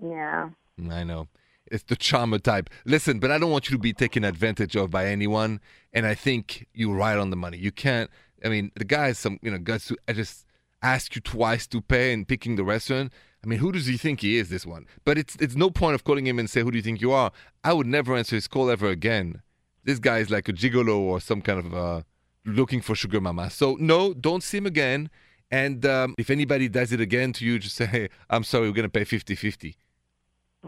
Yeah. 0.02 0.50
I 0.90 1.04
know. 1.04 1.28
It's 1.70 1.84
the 1.84 1.96
charmer 1.96 2.38
type. 2.38 2.70
Listen, 2.86 3.18
but 3.18 3.30
I 3.30 3.38
don't 3.38 3.50
want 3.50 3.68
you 3.68 3.76
to 3.76 3.80
be 3.80 3.92
taken 3.92 4.24
advantage 4.24 4.74
of 4.74 4.90
by 4.90 5.06
anyone. 5.06 5.60
And 5.92 6.06
I 6.06 6.14
think 6.14 6.66
you're 6.72 6.94
right 6.94 7.18
on 7.18 7.30
the 7.30 7.36
money. 7.36 7.58
You 7.58 7.72
can't. 7.72 8.10
I 8.44 8.48
mean, 8.48 8.72
the 8.74 8.84
guy 8.84 9.08
is 9.08 9.18
some, 9.18 9.38
you 9.42 9.50
know, 9.50 9.58
guys 9.58 9.88
who 9.88 9.96
I 10.06 10.14
just 10.14 10.46
ask 10.82 11.14
you 11.14 11.20
twice 11.20 11.66
to 11.66 11.80
pay 11.80 12.12
and 12.12 12.26
picking 12.26 12.56
the 12.56 12.64
restaurant. 12.64 13.12
I 13.44 13.46
mean, 13.46 13.58
who 13.58 13.72
does 13.72 13.86
he 13.86 13.96
think 13.96 14.20
he 14.20 14.36
is? 14.36 14.48
This 14.48 14.64
one. 14.64 14.86
But 15.04 15.18
it's 15.18 15.36
it's 15.36 15.56
no 15.56 15.70
point 15.70 15.94
of 15.94 16.04
calling 16.04 16.26
him 16.26 16.38
and 16.38 16.48
say, 16.48 16.62
"Who 16.62 16.70
do 16.70 16.76
you 16.76 16.82
think 16.82 17.00
you 17.00 17.12
are?" 17.12 17.32
I 17.62 17.72
would 17.72 17.86
never 17.86 18.16
answer 18.16 18.36
his 18.36 18.48
call 18.48 18.70
ever 18.70 18.88
again. 18.88 19.42
This 19.88 19.98
guy 19.98 20.18
is 20.18 20.28
like 20.28 20.50
a 20.50 20.52
gigolo 20.52 20.98
or 20.98 21.18
some 21.18 21.40
kind 21.40 21.60
of 21.64 21.74
uh, 21.74 22.02
looking 22.44 22.82
for 22.82 22.94
sugar 22.94 23.22
mama. 23.22 23.48
So 23.48 23.78
no, 23.80 24.12
don't 24.12 24.42
see 24.42 24.58
him 24.58 24.66
again. 24.66 25.08
And 25.50 25.86
um, 25.86 26.14
if 26.18 26.28
anybody 26.28 26.68
does 26.68 26.92
it 26.92 27.00
again 27.00 27.32
to 27.32 27.44
you, 27.46 27.58
just 27.58 27.74
say, 27.74 27.86
"Hey, 27.86 28.08
I'm 28.28 28.44
sorry, 28.44 28.68
we're 28.68 28.74
gonna 28.74 28.90
pay 28.90 29.06
50-50. 29.06 29.76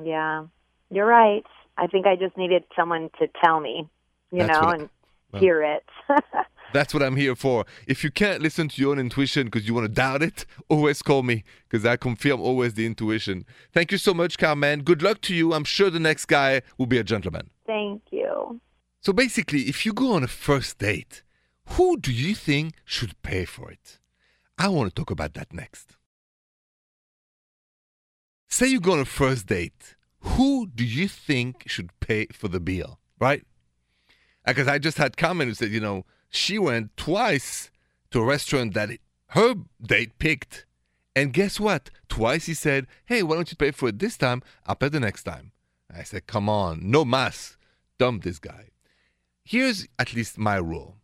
Yeah. 0.03 0.47
You're 0.91 1.05
right. 1.05 1.45
I 1.77 1.87
think 1.87 2.07
I 2.07 2.17
just 2.17 2.35
needed 2.39 2.65
someone 2.75 3.11
to 3.19 3.29
tell 3.45 3.61
me, 3.61 3.87
you 4.33 4.39
That's 4.39 4.53
know, 4.59 4.61
what 4.61 4.69
I- 4.71 4.75
and 4.85 4.89
well. 5.33 5.43
hear 5.43 5.63
it. 5.63 5.85
That's 6.73 6.95
what 6.95 7.03
I'm 7.03 7.17
here 7.17 7.37
for. 7.37 7.67
If 7.87 8.03
you 8.03 8.11
can't 8.11 8.41
listen 8.41 8.69
to 8.69 8.81
your 8.81 8.93
own 8.93 8.99
intuition 9.01 9.49
because 9.49 9.69
you 9.69 9.75
want 9.75 9.85
to 9.87 9.93
doubt 9.93 10.23
it, 10.23 10.47
always 10.71 11.03
call 11.03 11.23
me 11.23 11.45
because 11.69 11.85
I 11.85 11.97
confirm 11.99 12.41
always 12.41 12.73
the 12.73 12.87
intuition. 12.87 13.45
Thank 13.75 13.93
you 13.93 13.99
so 13.99 14.15
much, 14.15 14.39
Carmen. 14.39 14.81
Good 14.83 15.03
luck 15.03 15.21
to 15.23 15.35
you. 15.35 15.53
I'm 15.53 15.65
sure 15.65 15.91
the 15.91 16.01
next 16.01 16.25
guy 16.25 16.63
will 16.79 16.87
be 16.87 16.97
a 16.97 17.05
gentleman. 17.05 17.51
Thank 17.67 18.01
you. 18.11 18.59
So 19.01 19.13
basically, 19.13 19.63
if 19.63 19.87
you 19.87 19.93
go 19.93 20.13
on 20.13 20.23
a 20.23 20.29
first 20.29 20.79
date, 20.79 21.23
who 21.71 21.99
do 21.99 22.13
you 22.13 22.35
think 22.35 22.75
should 22.85 23.21
pay 23.23 23.45
for 23.45 23.71
it? 23.71 23.99
I 24.59 24.69
want 24.69 24.91
to 24.91 24.95
talk 24.95 25.11
about 25.11 25.35
that 25.35 25.53
next. 25.55 25.97
Say 28.49 28.67
you 28.67 28.81
go 28.81 28.93
on 28.93 29.01
a 29.01 29.05
first 29.05 29.47
date, 29.47 29.97
who 30.21 30.67
do 30.67 30.85
you 30.85 31.09
think 31.09 31.65
should 31.67 31.99
pay 32.01 32.27
for 32.27 32.49
the 32.49 32.61
bill, 32.61 32.99
right? 33.19 33.45
Because 34.45 34.69
I 34.69 34.79
just 34.79 34.99
had 34.99 35.17
Carmen 35.17 35.49
who 35.49 35.55
said, 35.55 35.71
you 35.71 35.81
know, 35.81 36.05
she 36.29 36.59
went 36.59 36.97
twice 36.97 37.71
to 38.11 38.21
a 38.21 38.25
restaurant 38.25 38.75
that 38.75 38.91
her 39.29 39.55
date 39.81 40.19
picked. 40.19 40.67
And 41.17 41.33
guess 41.33 41.59
what? 41.59 41.91
Twice 42.09 42.47
he 42.47 42.55
said, 42.55 42.87
hey, 43.07 43.23
why 43.23 43.37
don't 43.37 43.51
you 43.51 43.57
pay 43.57 43.71
for 43.71 43.89
it 43.89 43.99
this 43.99 44.17
time? 44.17 44.43
I'll 44.67 44.75
pay 44.77 44.89
the 44.89 45.01
next 45.01 45.23
time. 45.23 45.53
I 45.93 46.03
said, 46.03 46.27
come 46.27 46.49
on, 46.49 46.91
no 46.91 47.05
mas. 47.05 47.57
Dump 47.99 48.25
this 48.25 48.39
guy. 48.39 48.69
Here's 49.51 49.89
at 49.99 50.15
least 50.15 50.39
my 50.39 50.59
rule 50.59 50.99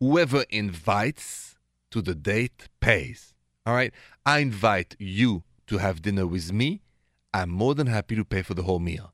whoever 0.00 0.44
invites 0.50 1.54
to 1.92 2.02
the 2.02 2.16
date 2.16 2.68
pays. 2.80 3.34
All 3.64 3.72
right? 3.72 3.94
I 4.26 4.40
invite 4.40 4.96
you 4.98 5.44
to 5.68 5.78
have 5.78 6.02
dinner 6.02 6.26
with 6.26 6.52
me. 6.52 6.82
I'm 7.32 7.50
more 7.50 7.72
than 7.76 7.86
happy 7.86 8.16
to 8.16 8.24
pay 8.24 8.42
for 8.42 8.54
the 8.54 8.64
whole 8.64 8.80
meal. 8.80 9.12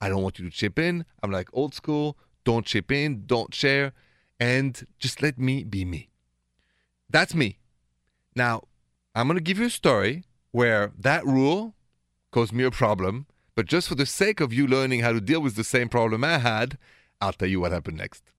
I 0.00 0.08
don't 0.08 0.22
want 0.22 0.38
you 0.38 0.44
to 0.48 0.56
chip 0.56 0.78
in. 0.78 1.04
I'm 1.24 1.32
like 1.32 1.48
old 1.52 1.74
school 1.74 2.16
don't 2.44 2.64
chip 2.64 2.92
in, 2.92 3.24
don't 3.26 3.52
share, 3.52 3.92
and 4.38 4.86
just 5.00 5.20
let 5.22 5.36
me 5.36 5.64
be 5.64 5.84
me. 5.84 6.10
That's 7.10 7.34
me. 7.34 7.58
Now, 8.36 8.62
I'm 9.12 9.26
going 9.26 9.38
to 9.38 9.42
give 9.42 9.58
you 9.58 9.66
a 9.66 9.70
story 9.70 10.22
where 10.52 10.92
that 10.96 11.26
rule 11.26 11.74
caused 12.30 12.52
me 12.52 12.62
a 12.62 12.70
problem, 12.70 13.26
but 13.56 13.66
just 13.66 13.88
for 13.88 13.96
the 13.96 14.06
sake 14.06 14.40
of 14.40 14.52
you 14.52 14.68
learning 14.68 15.00
how 15.00 15.10
to 15.10 15.20
deal 15.20 15.42
with 15.42 15.56
the 15.56 15.64
same 15.64 15.88
problem 15.88 16.22
I 16.22 16.38
had, 16.38 16.78
I'll 17.20 17.32
tell 17.32 17.48
you 17.48 17.60
what 17.60 17.72
happened 17.72 17.98
next. 17.98 18.30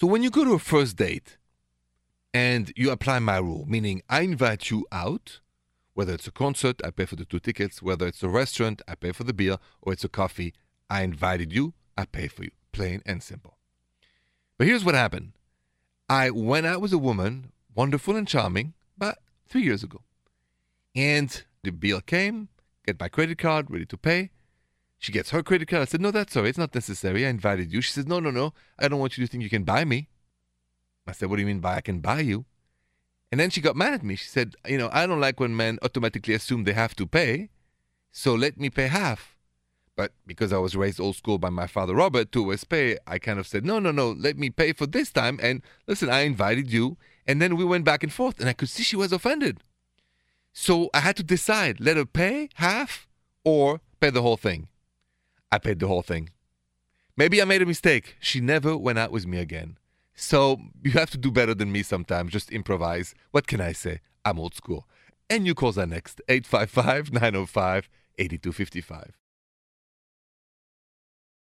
So, 0.00 0.06
when 0.06 0.22
you 0.22 0.30
go 0.30 0.44
to 0.44 0.54
a 0.54 0.58
first 0.58 0.96
date 0.96 1.38
and 2.32 2.72
you 2.74 2.90
apply 2.90 3.20
my 3.20 3.38
rule, 3.38 3.64
meaning 3.68 4.02
I 4.08 4.22
invite 4.22 4.70
you 4.70 4.86
out, 4.90 5.40
whether 5.94 6.12
it's 6.12 6.26
a 6.26 6.32
concert, 6.32 6.80
I 6.84 6.90
pay 6.90 7.04
for 7.04 7.16
the 7.16 7.24
two 7.24 7.38
tickets, 7.38 7.80
whether 7.80 8.06
it's 8.06 8.22
a 8.22 8.28
restaurant, 8.28 8.82
I 8.88 8.96
pay 8.96 9.12
for 9.12 9.22
the 9.22 9.32
beer, 9.32 9.58
or 9.80 9.92
it's 9.92 10.04
a 10.04 10.08
coffee, 10.08 10.52
I 10.90 11.02
invited 11.02 11.52
you, 11.52 11.74
I 11.96 12.06
pay 12.06 12.26
for 12.26 12.42
you. 12.42 12.50
Plain 12.72 13.02
and 13.06 13.22
simple. 13.22 13.56
But 14.58 14.66
here's 14.66 14.84
what 14.84 14.96
happened 14.96 15.32
I 16.08 16.30
went 16.30 16.66
out 16.66 16.80
with 16.80 16.92
a 16.92 16.98
woman, 16.98 17.52
wonderful 17.74 18.16
and 18.16 18.26
charming, 18.26 18.74
about 18.96 19.18
three 19.48 19.62
years 19.62 19.84
ago. 19.84 20.02
And 20.94 21.44
the 21.62 21.70
bill 21.70 22.00
came, 22.00 22.48
get 22.84 22.98
my 22.98 23.08
credit 23.08 23.38
card, 23.38 23.70
ready 23.70 23.86
to 23.86 23.96
pay. 23.96 24.30
She 25.04 25.12
gets 25.12 25.32
her 25.32 25.42
credit 25.42 25.68
card. 25.68 25.82
I 25.82 25.84
said, 25.84 26.00
No, 26.00 26.10
that's 26.10 26.34
all 26.34 26.44
right. 26.44 26.48
It's 26.48 26.56
not 26.56 26.74
necessary. 26.74 27.26
I 27.26 27.28
invited 27.28 27.70
you. 27.70 27.82
She 27.82 27.92
says, 27.92 28.06
No, 28.06 28.20
no, 28.20 28.30
no. 28.30 28.54
I 28.78 28.88
don't 28.88 29.00
want 29.00 29.18
you 29.18 29.26
to 29.26 29.30
think 29.30 29.42
you 29.42 29.50
can 29.50 29.62
buy 29.62 29.84
me. 29.84 30.08
I 31.06 31.12
said, 31.12 31.28
What 31.28 31.36
do 31.36 31.42
you 31.42 31.46
mean 31.46 31.60
by 31.60 31.76
I 31.76 31.82
can 31.82 32.00
buy 32.00 32.20
you? 32.20 32.46
And 33.30 33.38
then 33.38 33.50
she 33.50 33.60
got 33.60 33.76
mad 33.76 33.92
at 33.92 34.02
me. 34.02 34.16
She 34.16 34.28
said, 34.28 34.54
You 34.66 34.78
know, 34.78 34.88
I 34.94 35.06
don't 35.06 35.20
like 35.20 35.38
when 35.38 35.54
men 35.54 35.78
automatically 35.82 36.32
assume 36.32 36.64
they 36.64 36.72
have 36.72 36.96
to 36.96 37.06
pay. 37.06 37.50
So 38.12 38.34
let 38.34 38.58
me 38.58 38.70
pay 38.70 38.86
half. 38.86 39.36
But 39.94 40.12
because 40.26 40.54
I 40.54 40.56
was 40.56 40.74
raised 40.74 40.98
old 40.98 41.16
school 41.16 41.36
by 41.36 41.50
my 41.50 41.66
father 41.66 41.94
Robert 41.94 42.32
to 42.32 42.40
always 42.40 42.64
pay, 42.64 42.96
I 43.06 43.18
kind 43.18 43.38
of 43.38 43.46
said, 43.46 43.62
No, 43.62 43.78
no, 43.78 43.90
no, 43.90 44.10
let 44.10 44.38
me 44.38 44.48
pay 44.48 44.72
for 44.72 44.86
this 44.86 45.10
time. 45.10 45.38
And 45.42 45.60
listen, 45.86 46.08
I 46.08 46.20
invited 46.20 46.72
you. 46.72 46.96
And 47.26 47.42
then 47.42 47.56
we 47.56 47.64
went 47.66 47.84
back 47.84 48.02
and 48.02 48.12
forth. 48.12 48.40
And 48.40 48.48
I 48.48 48.54
could 48.54 48.70
see 48.70 48.82
she 48.82 48.96
was 48.96 49.12
offended. 49.12 49.58
So 50.54 50.88
I 50.94 51.00
had 51.00 51.16
to 51.16 51.22
decide 51.22 51.78
let 51.78 51.98
her 51.98 52.06
pay 52.06 52.48
half 52.54 53.06
or 53.44 53.82
pay 54.00 54.08
the 54.08 54.22
whole 54.22 54.38
thing. 54.38 54.68
I 55.54 55.58
paid 55.58 55.78
the 55.78 55.86
whole 55.86 56.02
thing. 56.02 56.30
Maybe 57.16 57.40
I 57.40 57.44
made 57.44 57.62
a 57.62 57.66
mistake. 57.66 58.16
She 58.18 58.40
never 58.40 58.76
went 58.76 58.98
out 58.98 59.12
with 59.12 59.24
me 59.24 59.38
again. 59.38 59.78
So 60.12 60.58
you 60.82 60.90
have 60.92 61.10
to 61.10 61.16
do 61.16 61.30
better 61.30 61.54
than 61.54 61.70
me 61.70 61.84
sometimes. 61.84 62.32
Just 62.32 62.50
improvise. 62.50 63.14
What 63.30 63.46
can 63.46 63.60
I 63.60 63.70
say? 63.70 64.00
I'm 64.24 64.40
old 64.40 64.56
school. 64.56 64.88
And 65.30 65.46
you 65.46 65.54
calls 65.54 65.78
are 65.78 65.86
next 65.86 66.20
855 66.28 67.12
905 67.12 67.88
8255. 68.18 69.16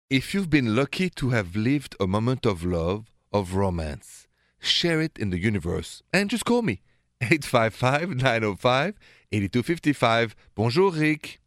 If 0.09 0.33
you've 0.33 0.49
been 0.49 0.75
lucky 0.75 1.09
to 1.11 1.29
have 1.29 1.55
lived 1.55 1.95
a 1.97 2.05
moment 2.05 2.45
of 2.45 2.65
love, 2.65 3.05
of 3.31 3.55
romance, 3.55 4.27
share 4.59 4.99
it 4.99 5.17
in 5.17 5.29
the 5.29 5.39
universe 5.39 6.03
and 6.11 6.29
just 6.29 6.43
call 6.43 6.61
me 6.61 6.81
855 7.21 8.17
905 8.17 8.99
8255. 9.31 10.35
Bonjour, 10.55 10.91
Rick. 10.91 11.39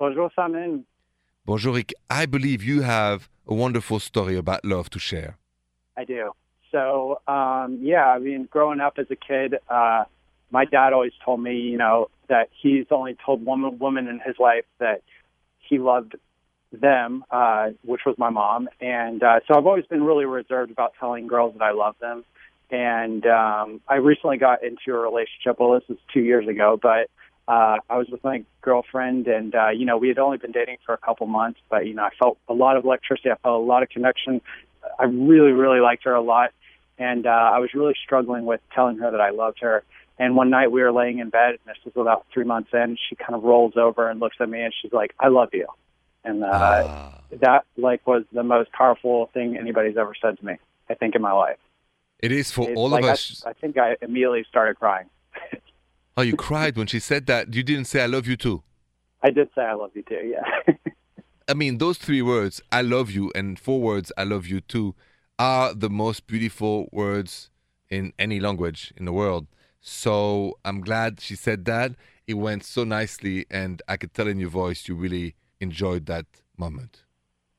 Bonjour, 0.00 0.32
Simon. 0.34 0.84
Bonjour, 1.46 1.74
Rick. 1.74 1.94
I 2.10 2.26
believe 2.26 2.64
you 2.64 2.82
have 2.82 3.28
a 3.46 3.54
wonderful 3.54 4.00
story 4.00 4.36
about 4.36 4.64
love 4.64 4.90
to 4.90 4.98
share. 4.98 5.36
I 5.96 6.02
do. 6.02 6.32
So, 6.72 7.20
um, 7.28 7.78
yeah, 7.80 8.08
I 8.08 8.18
mean, 8.18 8.48
growing 8.50 8.80
up 8.80 8.94
as 8.98 9.06
a 9.12 9.16
kid, 9.16 9.54
uh, 9.70 10.06
my 10.50 10.64
dad 10.64 10.92
always 10.92 11.12
told 11.24 11.40
me, 11.40 11.54
you 11.60 11.78
know, 11.78 12.08
that 12.28 12.48
he's 12.60 12.86
only 12.90 13.16
told 13.24 13.44
one 13.44 13.78
woman 13.78 14.08
in 14.08 14.18
his 14.18 14.34
life 14.40 14.64
that 14.80 15.02
he 15.60 15.78
loved 15.78 16.16
them, 16.72 17.24
uh, 17.30 17.68
which 17.84 18.00
was 18.04 18.16
my 18.18 18.30
mom. 18.30 18.68
And 18.80 19.22
uh, 19.22 19.38
so 19.46 19.56
I've 19.56 19.66
always 19.66 19.86
been 19.86 20.02
really 20.02 20.24
reserved 20.24 20.72
about 20.72 20.94
telling 20.98 21.28
girls 21.28 21.54
that 21.54 21.62
I 21.62 21.70
love 21.70 21.94
them. 22.00 22.24
And 22.72 23.24
um, 23.24 23.80
I 23.86 23.96
recently 23.96 24.38
got 24.38 24.64
into 24.64 24.90
a 24.90 24.98
relationship. 24.98 25.60
Well, 25.60 25.74
this 25.74 25.88
is 25.88 25.98
two 26.12 26.22
years 26.22 26.48
ago, 26.48 26.76
but 26.82 27.08
uh, 27.48 27.76
I 27.88 27.96
was 27.96 28.08
with 28.08 28.22
my 28.24 28.44
girlfriend, 28.62 29.26
and 29.28 29.54
uh, 29.54 29.68
you 29.68 29.84
know, 29.84 29.96
we 29.98 30.08
had 30.08 30.18
only 30.18 30.38
been 30.38 30.52
dating 30.52 30.78
for 30.84 30.92
a 30.94 30.98
couple 30.98 31.26
months, 31.26 31.60
but 31.70 31.86
you 31.86 31.94
know, 31.94 32.02
I 32.04 32.10
felt 32.18 32.38
a 32.48 32.54
lot 32.54 32.76
of 32.76 32.84
electricity. 32.84 33.30
I 33.30 33.36
felt 33.36 33.62
a 33.62 33.64
lot 33.64 33.82
of 33.82 33.88
connection. 33.88 34.40
I 34.98 35.04
really, 35.04 35.52
really 35.52 35.80
liked 35.80 36.04
her 36.04 36.14
a 36.14 36.20
lot, 36.20 36.50
and 36.98 37.26
uh, 37.26 37.30
I 37.30 37.58
was 37.58 37.70
really 37.74 37.94
struggling 38.04 38.44
with 38.46 38.60
telling 38.74 38.98
her 38.98 39.10
that 39.10 39.20
I 39.20 39.30
loved 39.30 39.58
her. 39.60 39.84
And 40.18 40.34
one 40.34 40.48
night 40.48 40.72
we 40.72 40.80
were 40.82 40.92
laying 40.92 41.18
in 41.18 41.28
bed, 41.28 41.50
and 41.50 41.60
this 41.66 41.76
was 41.84 41.92
about 42.00 42.24
three 42.32 42.44
months 42.44 42.70
in. 42.72 42.96
She 43.08 43.16
kind 43.16 43.34
of 43.34 43.42
rolls 43.44 43.74
over 43.76 44.08
and 44.08 44.18
looks 44.18 44.36
at 44.40 44.48
me, 44.48 44.62
and 44.62 44.72
she's 44.80 44.92
like, 44.92 45.14
"I 45.20 45.28
love 45.28 45.50
you," 45.52 45.66
and 46.24 46.42
uh, 46.42 46.48
Ah. 46.52 47.18
that 47.40 47.64
like 47.76 48.06
was 48.06 48.24
the 48.32 48.42
most 48.42 48.72
powerful 48.72 49.26
thing 49.34 49.56
anybody's 49.56 49.96
ever 49.96 50.14
said 50.20 50.38
to 50.38 50.44
me. 50.46 50.54
I 50.88 50.94
think 50.94 51.14
in 51.14 51.22
my 51.22 51.32
life. 51.32 51.58
It 52.20 52.32
is 52.32 52.50
for 52.50 52.68
It's 52.70 52.78
all 52.78 52.88
like 52.88 53.02
of 53.04 53.10
I- 53.10 53.12
us. 53.12 53.42
I, 53.46 53.52
think 53.52 53.76
I 53.76 53.96
immediately 54.00 54.44
started 54.48 54.78
crying. 54.78 55.06
Oh, 56.18 56.22
you 56.22 56.34
cried 56.34 56.76
when 56.78 56.86
she 56.86 56.98
said 56.98 57.26
that. 57.26 57.52
You 57.52 57.62
didn't 57.62 57.84
say, 57.84 58.02
I 58.02 58.06
love 58.06 58.26
you 58.26 58.36
too. 58.36 58.62
I 59.22 59.30
did 59.30 59.48
say 59.54 59.62
I 59.62 59.74
love 59.74 59.90
you 59.94 60.02
too. 60.02 60.32
Yeah. 60.32 60.74
I 61.48 61.54
mean, 61.54 61.78
those 61.78 61.98
three 61.98 62.22
words, 62.22 62.60
I 62.72 62.82
love 62.82 63.10
you, 63.10 63.30
and 63.34 63.58
four 63.58 63.80
words, 63.80 64.10
I 64.16 64.24
love 64.24 64.46
you 64.46 64.60
too, 64.60 64.94
are 65.38 65.74
the 65.74 65.90
most 65.90 66.26
beautiful 66.26 66.88
words 66.90 67.50
in 67.90 68.12
any 68.18 68.40
language 68.40 68.92
in 68.96 69.04
the 69.04 69.12
world. 69.12 69.46
So 69.80 70.58
I'm 70.64 70.80
glad 70.80 71.20
she 71.20 71.36
said 71.36 71.66
that. 71.66 71.92
It 72.26 72.34
went 72.34 72.64
so 72.64 72.82
nicely, 72.82 73.46
and 73.50 73.82
I 73.86 73.96
could 73.96 74.14
tell 74.14 74.26
in 74.26 74.40
your 74.40 74.50
voice 74.50 74.88
you 74.88 74.96
really 74.96 75.36
enjoyed 75.60 76.06
that 76.06 76.26
moment. 76.56 77.02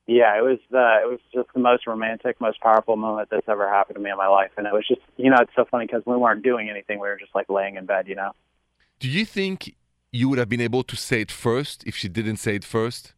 Yeah, 0.08 0.38
it 0.38 0.42
was 0.42 0.58
the 0.72 1.00
it 1.04 1.08
was 1.08 1.20
just 1.34 1.50
the 1.54 1.60
most 1.60 1.86
romantic, 1.86 2.40
most 2.40 2.62
powerful 2.62 2.96
moment 2.96 3.30
that's 3.30 3.48
ever 3.48 3.70
happened 3.70 3.96
to 3.96 4.02
me 4.02 4.10
in 4.10 4.18
my 4.18 4.28
life, 4.28 4.52
and 4.58 4.66
it 4.66 4.74
was 4.74 4.88
just 4.88 5.02
you 5.18 5.30
know 5.30 5.38
it's 5.42 5.52
so 5.56 5.66
funny 5.70 5.86
because 5.86 6.04
we 6.06 6.16
weren't 6.16 6.44
doing 6.44 6.70
anything, 6.70 7.00
we 7.00 7.10
were 7.10 7.18
just 7.18 7.36
like 7.36 7.50
laying 7.50 7.76
in 7.76 7.86
bed, 7.86 8.08
you 8.08 8.16
know. 8.16 8.32
Do 9.00 9.10
you 9.10 9.26
think 9.26 9.76
you 10.12 10.30
would 10.30 10.40
have 10.40 10.50
been 10.50 10.62
able 10.62 10.84
to 10.84 10.96
say 10.96 11.22
it 11.22 11.32
first 11.32 11.84
if 11.86 11.96
she 11.96 12.08
didn't 12.08 12.38
say 12.38 12.56
it 12.56 12.64
first? 12.64 13.14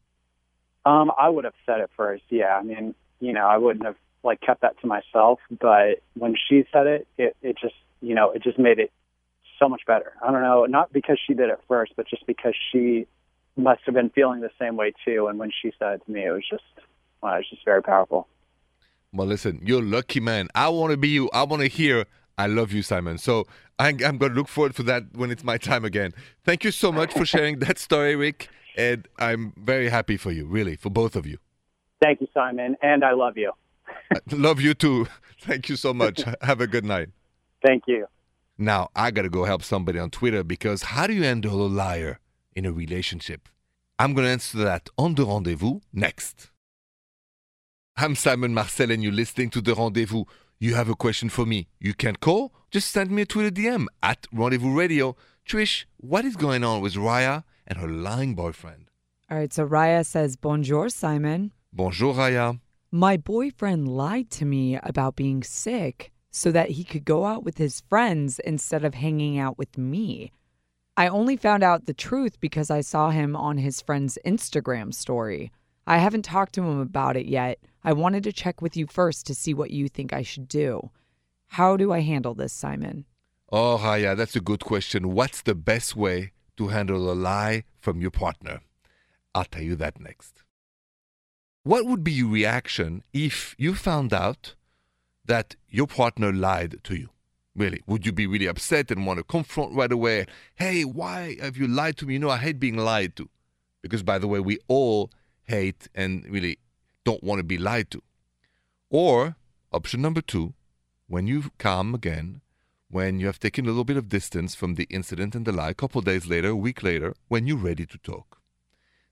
Um, 0.84 1.12
I 1.18 1.30
would 1.30 1.44
have 1.44 1.54
said 1.66 1.80
it 1.80 1.92
first. 1.96 2.24
Yeah, 2.30 2.58
I 2.58 2.64
mean, 2.64 2.96
you 3.20 3.34
know, 3.34 3.46
I 3.46 3.58
wouldn't 3.58 3.86
have 3.86 3.96
like 4.24 4.42
kept 4.42 4.62
that 4.62 4.80
to 4.82 4.88
myself. 4.88 5.40
But 5.52 6.02
when 6.16 6.36
she 6.50 6.66
said 6.74 6.88
it, 6.88 7.08
it 7.20 7.38
it 7.44 7.58
just 7.62 7.76
you 8.02 8.16
know 8.16 8.32
it 8.32 8.42
just 8.42 8.58
made 8.58 8.80
it 8.80 8.92
so 9.60 9.70
much 9.70 9.82
better. 9.86 10.14
I 10.26 10.32
don't 10.32 10.42
know, 10.42 10.66
not 10.66 10.92
because 10.92 11.20
she 11.26 11.36
did 11.36 11.50
it 11.50 11.60
first, 11.68 11.94
but 11.96 12.08
just 12.08 12.26
because 12.26 12.56
she 12.72 13.06
must 13.60 13.82
have 13.86 13.96
been 13.96 14.10
feeling 14.10 14.42
the 14.42 14.52
same 14.60 14.76
way 14.76 14.94
too. 15.06 15.28
And 15.28 15.38
when 15.40 15.52
she 15.62 15.72
said 15.78 15.94
it 15.94 16.06
to 16.06 16.12
me, 16.12 16.26
it 16.26 16.32
was 16.32 16.44
just 16.50 16.64
well, 17.22 17.34
it 17.34 17.38
was 17.38 17.50
just 17.50 17.66
very 17.66 17.84
powerful. 17.84 18.28
Well, 19.12 19.28
listen, 19.28 19.62
you're 19.64 19.82
lucky 19.82 20.20
man. 20.20 20.48
I 20.56 20.70
want 20.70 20.92
to 20.92 20.98
be 20.98 21.10
you. 21.10 21.30
I 21.34 21.44
want 21.44 21.62
to 21.62 21.68
hear 21.68 22.06
I 22.40 22.48
love 22.48 22.72
you, 22.72 22.84
Simon. 22.84 23.18
So 23.18 23.48
I'm, 23.80 24.02
I'm 24.02 24.18
going 24.18 24.32
to 24.32 24.38
look 24.38 24.48
forward 24.48 24.74
for 24.74 24.84
that 24.84 25.04
when 25.14 25.30
it's 25.30 25.44
my 25.44 25.58
time 25.58 25.84
again. 25.84 26.14
Thank 26.46 26.64
you 26.64 26.72
so 26.72 26.90
much 26.90 27.12
for 27.12 27.26
sharing 27.26 27.60
that 27.60 27.78
story, 27.78 28.16
Rick. 28.16 28.48
And 28.78 29.10
I'm 29.18 29.52
very 29.58 29.90
happy 29.90 30.16
for 30.16 30.32
you, 30.32 30.46
really, 30.46 30.78
for 30.78 30.90
both 30.90 31.18
of 31.18 31.28
you. 31.28 31.38
Thank 32.02 32.22
you, 32.22 32.28
Simon, 32.34 32.78
and 32.82 33.04
I 33.04 33.12
love 33.12 33.38
you. 33.38 33.52
I 34.10 34.20
love 34.32 34.62
you 34.62 34.74
too. 34.74 35.08
Thank 35.42 35.68
you 35.68 35.76
so 35.76 35.94
much. 35.94 36.24
Have 36.42 36.62
a 36.62 36.68
good 36.68 36.86
night. 36.86 37.10
Thank 37.62 37.84
you. 37.88 38.08
Now, 38.58 38.88
I 38.96 39.12
got 39.12 39.24
to 39.24 39.30
go 39.30 39.44
help 39.44 39.62
somebody 39.62 40.00
on 40.00 40.10
Twitter 40.10 40.42
because 40.46 40.84
how 40.84 41.08
do 41.08 41.14
you 41.14 41.24
handle 41.24 41.66
a 41.66 41.68
liar 41.68 42.20
in 42.60 42.66
a 42.66 42.72
relationship? 42.74 43.48
I'm 43.98 44.14
going 44.14 44.26
to 44.26 44.32
answer 44.32 44.58
that 44.60 44.90
on 44.98 45.16
the 45.16 45.26
rendezvous 45.26 45.80
next. 45.94 46.52
I'm 47.96 48.16
Simon 48.16 48.54
Marcel 48.54 48.92
and 48.92 49.02
you're 49.02 49.14
listening 49.14 49.50
to 49.52 49.62
The 49.62 49.74
Rendezvous. 49.76 50.26
You 50.60 50.76
have 50.76 50.90
a 50.90 50.96
question 50.96 51.30
for 51.30 51.46
me. 51.46 51.70
You 51.80 51.94
can 51.94 52.18
call, 52.18 52.54
just 52.70 52.92
send 52.92 53.12
me 53.12 53.22
a 53.22 53.26
Twitter 53.26 53.50
DM 53.50 53.88
at 54.04 54.28
Rendezvous 54.34 54.76
Radio. 54.76 55.16
Trish, 55.48 55.86
what 55.98 56.26
is 56.26 56.36
going 56.36 56.66
on 56.66 56.82
with 56.82 56.96
Raya 56.96 57.44
and 57.66 57.80
her 57.80 57.88
lying 57.88 58.36
boyfriend? 58.36 58.92
All 59.32 59.38
right, 59.38 59.54
so 59.54 59.66
Raya 59.66 60.06
says, 60.06 60.36
Bonjour, 60.36 60.90
Simon. 60.90 61.54
Bonjour, 61.72 62.14
Raya. 62.14 62.60
My 62.92 63.16
boyfriend 63.16 63.88
lied 63.88 64.30
to 64.32 64.46
me 64.46 64.78
about 64.84 65.16
being 65.16 65.44
sick 65.44 66.12
so 66.30 66.52
that 66.52 66.72
he 66.72 66.84
could 66.84 67.06
go 67.06 67.26
out 67.26 67.44
with 67.46 67.58
his 67.58 67.82
friends 67.90 68.40
instead 68.40 68.84
of 68.84 68.96
hanging 68.96 69.40
out 69.40 69.58
with 69.58 69.78
me. 69.78 70.32
I 71.00 71.08
only 71.08 71.38
found 71.38 71.64
out 71.64 71.86
the 71.86 71.94
truth 71.94 72.42
because 72.42 72.70
I 72.70 72.82
saw 72.82 73.10
him 73.10 73.34
on 73.34 73.58
his 73.58 73.80
friend's 73.80 74.18
Instagram 74.26 74.94
story. 74.94 75.50
I 75.88 75.98
haven't 75.98 76.26
talked 76.26 76.56
to 76.56 76.62
him 76.62 76.82
about 76.82 77.16
it 77.16 77.26
yet. 77.26 77.58
I 77.86 77.94
wanted 77.94 78.26
to 78.26 78.34
check 78.34 78.62
with 78.62 78.76
you 78.76 78.86
first 78.86 79.26
to 79.28 79.34
see 79.34 79.54
what 79.54 79.72
you 79.72 79.88
think 79.88 80.12
I 80.12 80.24
should 80.24 80.50
do. 80.50 80.90
How 81.48 81.78
do 81.78 81.94
I 81.94 82.02
handle 82.02 82.34
this, 82.34 82.52
Simon? 82.52 83.06
Oh, 83.50 83.80
Raya, 83.82 84.18
that's 84.18 84.36
a 84.36 84.42
good 84.42 84.66
question. 84.66 85.14
What's 85.14 85.42
the 85.42 85.56
best 85.56 85.96
way 85.96 86.34
to 86.58 86.68
handle 86.68 87.10
a 87.10 87.14
lie 87.14 87.64
from 87.80 88.02
your 88.02 88.12
partner? 88.12 88.60
I'll 89.34 89.46
tell 89.46 89.64
you 89.64 89.78
that 89.78 90.02
next. 90.02 90.44
What 91.64 91.86
would 91.86 92.04
be 92.04 92.12
your 92.12 92.28
reaction 92.28 93.04
if 93.14 93.56
you 93.58 93.74
found 93.74 94.12
out 94.12 94.56
that 95.24 95.56
your 95.70 95.88
partner 95.88 96.34
lied 96.34 96.84
to 96.84 96.96
you? 96.96 97.10
Really, 97.60 97.84
would 97.88 98.06
you 98.06 98.14
be 98.14 98.26
really 98.26 98.46
upset 98.46 98.90
and 98.90 99.06
want 99.06 99.18
to 99.18 99.24
confront 99.24 99.74
right 99.74 99.92
away? 99.92 100.28
Hey, 100.56 100.86
why 100.86 101.36
have 101.42 101.58
you 101.58 101.68
lied 101.68 101.98
to 101.98 102.06
me? 102.06 102.14
You 102.14 102.20
know, 102.20 102.30
I 102.30 102.38
hate 102.38 102.58
being 102.58 102.78
lied 102.78 103.18
to. 103.18 103.30
Because, 103.82 104.02
by 104.02 104.18
the 104.18 104.30
way, 104.30 104.40
we 104.40 104.60
all 104.70 105.12
hate 105.44 105.90
and 105.94 106.26
really 106.30 106.58
don't 107.04 107.22
want 107.22 107.40
to 107.40 107.44
be 107.44 107.58
lied 107.58 107.92
to. 107.92 108.02
Or 108.90 109.36
option 109.74 110.02
number 110.02 110.22
two, 110.22 110.54
when 111.08 111.28
you 111.28 111.52
calm 111.58 111.94
again, 111.94 112.40
when 112.90 113.20
you 113.20 113.26
have 113.26 113.40
taken 113.40 113.66
a 113.66 113.68
little 113.68 113.84
bit 113.84 113.98
of 113.98 114.08
distance 114.08 114.56
from 114.56 114.76
the 114.76 114.88
incident 114.90 115.36
and 115.36 115.46
the 115.46 115.52
lie, 115.52 115.72
a 115.72 115.74
couple 115.74 116.00
days 116.00 116.28
later, 116.28 116.50
a 116.50 116.56
week 116.56 116.82
later, 116.82 117.14
when 117.28 117.46
you're 117.46 117.58
ready 117.58 117.86
to 117.86 117.98
talk. 117.98 118.40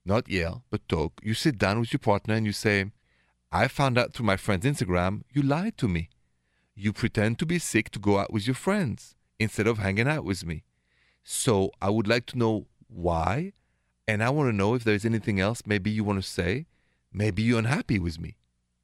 Not 0.05 0.29
yell, 0.29 0.63
but 0.69 0.87
talk. 0.87 1.19
You 1.21 1.33
sit 1.33 1.57
down 1.57 1.81
with 1.81 1.91
your 1.91 1.99
partner 1.99 2.35
and 2.35 2.45
you 2.45 2.53
say, 2.53 2.91
I 3.51 3.67
found 3.67 3.97
out 3.97 4.13
through 4.13 4.25
my 4.25 4.37
friend's 4.37 4.65
Instagram 4.65 5.23
you 5.33 5.41
lied 5.41 5.77
to 5.79 5.89
me. 5.89 6.09
You 6.79 6.93
pretend 6.93 7.39
to 7.39 7.45
be 7.47 7.57
sick 7.57 7.89
to 7.89 7.99
go 7.99 8.19
out 8.19 8.31
with 8.31 8.45
your 8.45 8.53
friends 8.53 9.15
instead 9.39 9.65
of 9.65 9.79
hanging 9.79 10.07
out 10.07 10.23
with 10.23 10.45
me. 10.45 10.63
So 11.23 11.71
I 11.81 11.89
would 11.89 12.07
like 12.07 12.27
to 12.27 12.37
know 12.37 12.67
why, 12.87 13.53
and 14.07 14.23
I 14.23 14.29
want 14.29 14.51
to 14.51 14.55
know 14.55 14.75
if 14.75 14.83
there's 14.83 15.03
anything 15.03 15.39
else 15.39 15.63
maybe 15.65 15.89
you 15.89 16.03
want 16.03 16.21
to 16.21 16.29
say. 16.29 16.67
Maybe 17.11 17.41
you're 17.41 17.57
unhappy 17.57 17.97
with 17.97 18.19
me. 18.19 18.37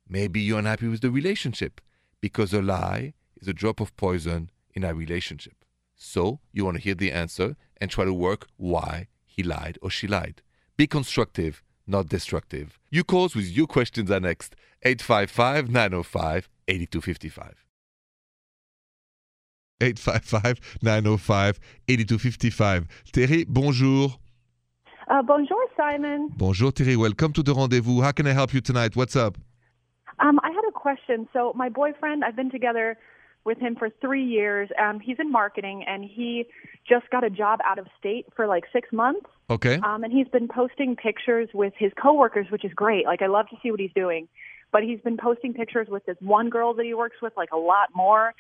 Maybe 0.10 0.42
you're 0.42 0.58
unhappy 0.58 0.88
with 0.88 1.02
the 1.02 1.12
relationship 1.12 1.82
because 2.20 2.52
a 2.52 2.64
lie 2.64 3.14
is 3.40 3.48
a 3.48 3.54
drop 3.54 3.80
of 3.80 3.96
poison 3.96 4.50
in 4.74 4.84
our 4.84 4.96
relationship. 4.96 5.64
So 5.96 6.40
you 6.52 6.66
want 6.66 6.78
to 6.78 6.84
hear 6.84 6.96
the 6.96 7.12
answer 7.12 7.56
and 7.78 7.92
try 7.92 8.06
to 8.06 8.14
work 8.14 8.48
why 8.58 9.10
he 9.24 9.44
lied 9.44 9.78
or 9.84 9.92
she 9.92 10.08
lied. 10.08 10.42
Be 10.78 10.88
constructive, 10.88 11.62
not 11.86 12.10
destructive. 12.10 12.80
You 12.90 13.04
calls 13.04 13.36
with 13.36 13.46
your 13.46 13.68
questions 13.68 14.10
are 14.10 14.20
next. 14.20 14.56
855 14.82 15.70
905 15.70 16.50
8255. 16.68 17.64
855 19.84 20.80
905 20.82 21.60
8255. 21.88 22.88
Terry, 23.12 23.46
bonjour. 23.46 24.16
Uh, 25.08 25.22
bonjour, 25.22 25.66
Simon. 25.75 26.30
Bonjour, 26.38 26.72
Terry. 26.72 26.96
Welcome 26.96 27.34
to 27.34 27.44
the 27.44 27.54
rendezvous. 27.54 28.02
How 28.02 28.12
can 28.12 28.28
I 28.28 28.32
help 28.32 28.54
you 28.54 28.62
tonight? 28.62 28.96
What's 28.96 29.16
up? 29.16 29.38
Um, 30.20 30.40
I 30.44 30.50
had 30.50 30.63
a 30.68 30.72
question. 30.72 31.28
So, 31.34 31.54
my 31.56 31.70
boyfriend, 31.70 32.24
I've 32.24 32.36
been 32.36 32.52
together 32.52 32.98
with 33.46 33.58
him 33.58 33.75
for 33.75 33.90
three 34.02 34.24
years. 34.24 34.70
Um, 34.82 35.00
he's 35.00 35.18
in 35.20 35.32
marketing, 35.32 35.84
and 35.88 36.04
he 36.04 36.46
just 36.88 37.10
got 37.10 37.24
a 37.24 37.30
job 37.30 37.60
out 37.66 37.80
of 37.80 37.88
state 38.00 38.28
for 38.36 38.48
like 38.48 38.63
six 38.72 38.90
months. 38.92 39.25
Okay. 39.50 39.75
Um, 39.84 40.04
and 40.04 40.13
he's 40.13 40.28
been 40.30 40.48
posting 40.48 40.96
pictures 40.96 41.50
with 41.54 41.74
his 41.78 41.92
coworkers, 42.02 42.48
which 42.50 42.63
is 42.63 42.72
great. 42.74 43.06
Like, 43.06 43.22
I 43.22 43.28
love 43.28 43.48
to 43.50 43.58
see 43.62 43.72
what 43.72 43.80
he's 43.80 43.94
doing. 43.94 44.28
But 44.72 44.84
he's 44.84 45.00
been 45.02 45.18
posting 45.18 45.54
pictures 45.54 45.88
with 45.90 46.06
this 46.06 46.18
one 46.20 46.50
girl 46.50 46.74
that 46.74 46.86
he 46.86 46.94
works 46.94 47.18
with, 47.22 47.34
like 47.38 47.52
a 47.52 47.58
lot 47.58 47.90
more. 47.94 48.34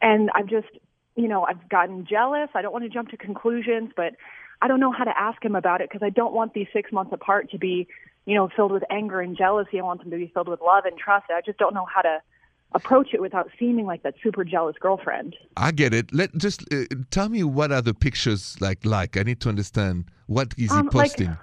And 0.00 0.30
I've 0.34 0.46
just, 0.46 0.68
you 1.16 1.28
know, 1.28 1.44
I've 1.44 1.68
gotten 1.68 2.06
jealous. 2.06 2.48
I 2.54 2.62
don't 2.62 2.72
want 2.72 2.84
to 2.84 2.88
jump 2.90 3.10
to 3.10 3.16
conclusions, 3.16 3.90
but 3.96 4.14
I 4.62 4.68
don't 4.68 4.80
know 4.80 4.92
how 4.92 5.04
to 5.04 5.18
ask 5.18 5.42
him 5.44 5.54
about 5.56 5.80
it 5.80 5.88
because 5.90 6.04
I 6.04 6.10
don't 6.10 6.32
want 6.32 6.54
these 6.54 6.68
six 6.72 6.92
months 6.92 7.12
apart 7.12 7.50
to 7.50 7.58
be, 7.58 7.88
you 8.26 8.34
know, 8.34 8.48
filled 8.54 8.72
with 8.72 8.84
anger 8.90 9.20
and 9.20 9.36
jealousy. 9.36 9.78
I 9.80 9.82
want 9.82 10.00
them 10.00 10.10
to 10.10 10.16
be 10.16 10.30
filled 10.32 10.48
with 10.48 10.60
love 10.60 10.84
and 10.84 10.98
trust. 10.98 11.26
I 11.30 11.40
just 11.44 11.58
don't 11.58 11.74
know 11.74 11.86
how 11.92 12.02
to 12.02 12.18
approach 12.72 13.08
it 13.12 13.20
without 13.20 13.50
seeming 13.58 13.84
like 13.86 14.02
that 14.04 14.14
super 14.22 14.44
jealous 14.44 14.76
girlfriend. 14.78 15.34
I 15.56 15.72
get 15.72 15.92
it. 15.92 16.12
Let 16.14 16.36
just 16.36 16.62
uh, 16.72 16.84
tell 17.10 17.28
me 17.28 17.42
what 17.42 17.72
are 17.72 17.82
the 17.82 17.94
pictures 17.94 18.56
like 18.60 18.84
like. 18.84 19.16
I 19.16 19.22
need 19.24 19.40
to 19.40 19.48
understand 19.48 20.04
what 20.26 20.48
is 20.56 20.70
he 20.70 20.76
Um, 20.78 20.86
like- 20.86 20.92
posting. 21.10 21.36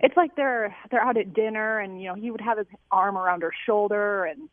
It's 0.00 0.16
like 0.18 0.36
they're 0.36 0.74
they're 0.90 1.00
out 1.00 1.16
at 1.16 1.32
dinner 1.32 1.78
and 1.78 2.00
you 2.02 2.08
know 2.08 2.14
he 2.14 2.30
would 2.30 2.42
have 2.42 2.58
his 2.58 2.66
arm 2.90 3.16
around 3.16 3.40
her 3.40 3.52
shoulder 3.64 4.24
and 4.26 4.50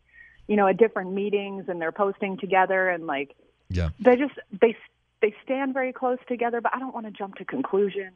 you 0.48 0.56
know 0.56 0.66
at 0.68 0.78
different 0.78 1.12
meetings 1.12 1.66
and 1.68 1.82
they're 1.82 1.92
posting 1.92 2.38
together 2.38 2.88
and 2.90 3.06
like 3.06 3.36
yeah. 3.72 3.90
they 4.00 4.16
just 4.16 4.34
they 4.62 4.76
they 5.22 5.34
stand 5.44 5.74
very 5.74 5.94
close 5.94 6.18
together 6.28 6.62
but 6.62 6.72
I 6.76 6.80
don't 6.80 6.94
want 6.94 7.06
to 7.06 7.12
jump 7.12 7.36
to 7.36 7.46
conclusions. 7.46 8.14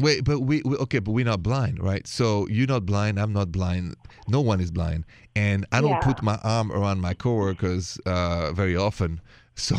Wait, 0.00 0.22
but 0.24 0.40
we, 0.40 0.62
we 0.64 0.76
okay, 0.76 1.00
but 1.00 1.10
we're 1.10 1.24
not 1.24 1.42
blind, 1.42 1.82
right? 1.82 2.06
So 2.06 2.46
you're 2.48 2.68
not 2.68 2.86
blind, 2.86 3.18
I'm 3.18 3.32
not 3.32 3.50
blind. 3.50 3.96
No 4.28 4.40
one 4.40 4.60
is 4.60 4.70
blind, 4.70 5.04
and 5.34 5.66
I 5.72 5.80
don't 5.80 5.90
Yeah. 5.90 5.98
put 5.98 6.22
my 6.22 6.38
arm 6.44 6.70
around 6.70 7.00
my 7.00 7.14
coworkers 7.14 7.98
uh, 8.06 8.52
very 8.52 8.76
often. 8.76 9.20
So 9.56 9.74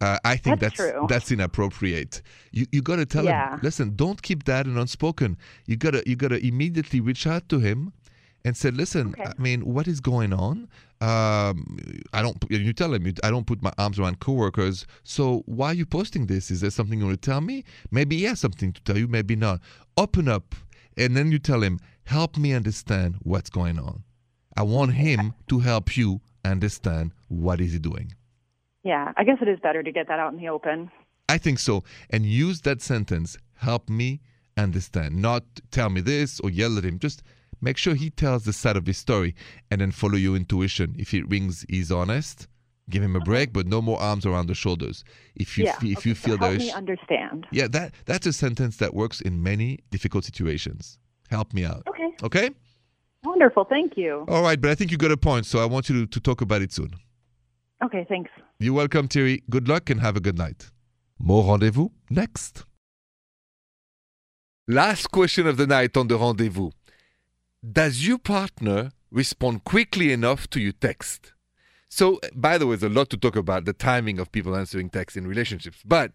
uh, 0.00 0.18
I 0.24 0.36
think 0.36 0.60
That's 0.60 0.76
that's 0.76 0.92
that's 1.08 1.32
inappropriate. 1.32 2.22
You 2.52 2.66
you 2.70 2.80
got 2.80 2.96
to 2.96 3.06
tell 3.06 3.24
Yeah. 3.24 3.54
him, 3.54 3.60
listen, 3.62 3.96
don't 3.96 4.22
keep 4.22 4.44
that 4.44 4.66
an 4.66 4.78
unspoken. 4.78 5.36
You 5.66 5.76
gotta 5.76 6.04
you 6.06 6.14
gotta 6.14 6.38
immediately 6.46 7.00
reach 7.00 7.26
out 7.26 7.48
to 7.48 7.58
him 7.58 7.92
and 8.46 8.56
said, 8.56 8.76
listen, 8.76 9.08
Okay. 9.08 9.24
I 9.24 9.42
mean, 9.42 9.62
what 9.62 9.88
is 9.88 10.00
going 10.00 10.32
on? 10.32 10.68
Um, 11.00 11.78
I 12.12 12.22
don't. 12.22 12.36
You 12.48 12.72
tell 12.72 12.94
him 12.94 13.12
I 13.24 13.30
don't 13.30 13.46
put 13.46 13.60
my 13.60 13.72
arms 13.76 13.98
around 13.98 14.20
coworkers. 14.20 14.86
So 15.02 15.42
why 15.46 15.72
are 15.72 15.74
you 15.74 15.84
posting 15.84 16.26
this? 16.26 16.50
Is 16.50 16.60
there 16.60 16.70
something 16.70 17.00
you 17.00 17.06
want 17.06 17.20
to 17.20 17.30
tell 17.30 17.40
me? 17.40 17.64
Maybe 17.90 18.18
he 18.18 18.24
has 18.24 18.38
something 18.38 18.72
to 18.72 18.80
tell 18.82 18.96
you. 18.96 19.08
Maybe 19.08 19.34
not. 19.34 19.60
Open 19.96 20.28
up, 20.28 20.54
and 20.96 21.16
then 21.16 21.32
you 21.32 21.40
tell 21.40 21.62
him, 21.62 21.80
help 22.04 22.38
me 22.38 22.52
understand 22.54 23.16
what's 23.24 23.50
going 23.50 23.80
on. 23.80 24.04
I 24.56 24.62
want 24.62 24.94
him 24.94 25.34
to 25.48 25.58
help 25.58 25.96
you 25.96 26.20
understand 26.44 27.12
what 27.28 27.60
is 27.60 27.72
he 27.72 27.80
doing. 27.80 28.14
Yeah, 28.84 29.12
I 29.16 29.24
guess 29.24 29.38
it 29.42 29.48
is 29.48 29.58
better 29.58 29.82
to 29.82 29.90
get 29.90 30.06
that 30.06 30.20
out 30.20 30.32
in 30.32 30.38
the 30.38 30.48
open. 30.48 30.90
I 31.28 31.38
think 31.38 31.58
so. 31.58 31.82
And 32.10 32.24
use 32.24 32.60
that 32.60 32.80
sentence, 32.80 33.36
help 33.56 33.90
me 33.90 34.20
understand. 34.56 35.16
Not 35.16 35.42
tell 35.72 35.90
me 35.90 36.00
this 36.00 36.38
or 36.40 36.48
yell 36.48 36.78
at 36.78 36.84
him. 36.84 37.00
Just 37.00 37.24
make 37.60 37.76
sure 37.76 37.94
he 37.94 38.10
tells 38.10 38.44
the 38.44 38.52
side 38.52 38.76
of 38.76 38.86
his 38.86 38.98
story 38.98 39.34
and 39.70 39.80
then 39.80 39.90
follow 39.92 40.16
your 40.16 40.36
intuition. 40.36 40.94
If 40.98 41.14
it 41.14 41.28
rings, 41.28 41.64
he's 41.68 41.90
honest. 41.92 42.48
Give 42.88 43.02
him 43.02 43.16
a 43.16 43.20
break, 43.20 43.52
but 43.52 43.66
no 43.66 43.82
more 43.82 44.00
arms 44.00 44.24
around 44.24 44.46
the 44.46 44.54
shoulders. 44.54 45.02
If 45.34 45.58
you 45.58 45.64
yeah, 45.64 45.72
fe- 45.72 45.90
if 45.92 45.98
okay, 45.98 46.08
you 46.10 46.14
so 46.14 46.20
feel 46.28 46.38
help 46.38 46.50
there's 46.52 46.62
me 46.62 46.70
understand. 46.72 47.46
yeah, 47.50 47.66
that 47.68 47.92
that's 48.04 48.26
a 48.26 48.32
sentence 48.32 48.76
that 48.76 48.94
works 48.94 49.20
in 49.20 49.42
many 49.42 49.80
difficult 49.90 50.24
situations. 50.24 50.98
Help 51.28 51.52
me 51.52 51.64
out. 51.64 51.82
Okay, 51.88 52.14
Okay? 52.22 52.50
wonderful. 53.24 53.64
Thank 53.64 53.96
you. 53.96 54.24
All 54.28 54.42
right, 54.42 54.60
but 54.60 54.70
I 54.70 54.76
think 54.76 54.92
you 54.92 54.96
got 54.98 55.10
a 55.10 55.16
point, 55.16 55.46
so 55.46 55.58
I 55.58 55.64
want 55.64 55.88
you 55.88 56.02
to, 56.02 56.06
to 56.06 56.20
talk 56.20 56.40
about 56.42 56.62
it 56.62 56.72
soon. 56.72 56.92
Okay, 57.84 58.06
thanks. 58.08 58.30
You're 58.60 58.74
welcome, 58.74 59.08
Terry. 59.08 59.42
Good 59.50 59.66
luck 59.68 59.90
and 59.90 60.00
have 60.00 60.16
a 60.16 60.20
good 60.20 60.38
night. 60.38 60.70
More 61.18 61.42
rendezvous 61.50 61.88
next. 62.08 62.64
Last 64.68 65.10
question 65.10 65.46
of 65.46 65.56
the 65.56 65.66
night 65.66 65.96
on 65.96 66.08
the 66.08 66.16
rendezvous. 66.16 66.70
Does 67.72 68.06
your 68.06 68.18
partner 68.18 68.92
respond 69.10 69.64
quickly 69.64 70.12
enough 70.12 70.48
to 70.50 70.60
your 70.60 70.72
text? 70.72 71.32
So, 71.88 72.20
by 72.34 72.58
the 72.58 72.66
way, 72.66 72.76
there's 72.76 72.92
a 72.92 72.94
lot 72.94 73.10
to 73.10 73.16
talk 73.16 73.34
about 73.34 73.64
the 73.64 73.72
timing 73.72 74.18
of 74.18 74.30
people 74.30 74.54
answering 74.54 74.90
texts 74.90 75.16
in 75.16 75.26
relationships. 75.26 75.78
But 75.84 76.12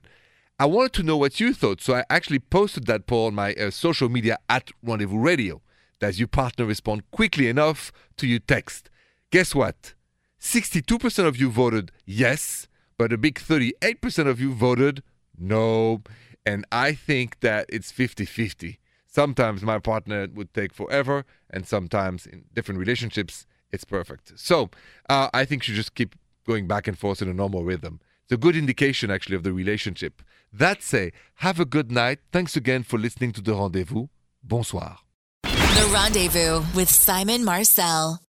I 0.60 0.66
wanted 0.66 0.94
to 0.94 1.04
know 1.04 1.18
what 1.18 1.40
you 1.40 1.54
thought. 1.54 1.82
So 1.82 1.96
I 1.96 2.04
actually 2.10 2.40
posted 2.40 2.86
that 2.86 3.08
poll 3.08 3.26
on 3.28 3.34
my 3.34 3.54
uh, 3.56 3.72
social 3.72 4.08
media 4.08 4.38
at 4.48 4.70
Rendezvous 4.84 5.18
Radio. 5.18 5.62
Does 6.00 6.20
your 6.20 6.28
partner 6.28 6.66
respond 6.66 7.10
quickly 7.12 7.48
enough 7.48 7.92
to 8.18 8.28
your 8.28 8.40
text? 8.40 8.90
Guess 9.32 9.56
what? 9.56 9.96
62% 10.40 11.26
of 11.26 11.38
you 11.38 11.50
voted 11.50 11.92
yes, 12.06 12.68
but 12.98 13.12
a 13.12 13.18
big 13.18 13.40
38% 13.40 14.28
of 14.28 14.40
you 14.40 14.54
voted 14.54 15.04
no. 15.38 16.04
And 16.46 16.66
I 16.72 16.94
think 16.94 17.40
that 17.40 17.66
it's 17.70 17.92
50 17.92 18.26
50. 18.26 18.80
Sometimes 19.14 19.62
my 19.62 19.78
partner 19.78 20.28
would 20.34 20.54
take 20.54 20.74
forever, 20.74 21.26
and 21.50 21.68
sometimes 21.68 22.26
in 22.26 22.46
different 22.54 22.80
relationships, 22.80 23.46
it's 23.70 23.84
perfect. 23.84 24.40
So 24.40 24.70
uh, 25.10 25.28
I 25.34 25.44
think 25.44 25.68
you 25.68 25.76
just 25.76 25.96
keep 25.96 26.16
going 26.48 26.66
back 26.66 26.88
and 26.88 26.98
forth 26.98 27.22
in 27.22 27.28
a 27.28 27.34
normal 27.34 27.66
rhythm. 27.66 28.00
It's 28.24 28.32
a 28.32 28.38
good 28.38 28.56
indication, 28.56 29.12
actually, 29.12 29.36
of 29.36 29.44
the 29.44 29.52
relationship. 29.52 30.22
That 30.54 30.82
say, 30.82 31.12
have 31.36 31.60
a 31.60 31.66
good 31.66 31.92
night. 31.92 32.20
Thanks 32.32 32.56
again 32.56 32.84
for 32.84 32.98
listening 32.98 33.34
to 33.34 33.42
The 33.42 33.54
Rendezvous. 33.54 34.08
Bonsoir. 34.42 35.00
The 35.44 35.90
Rendezvous 35.94 36.64
with 36.74 36.90
Simon 36.90 37.44
Marcel. 37.44 38.22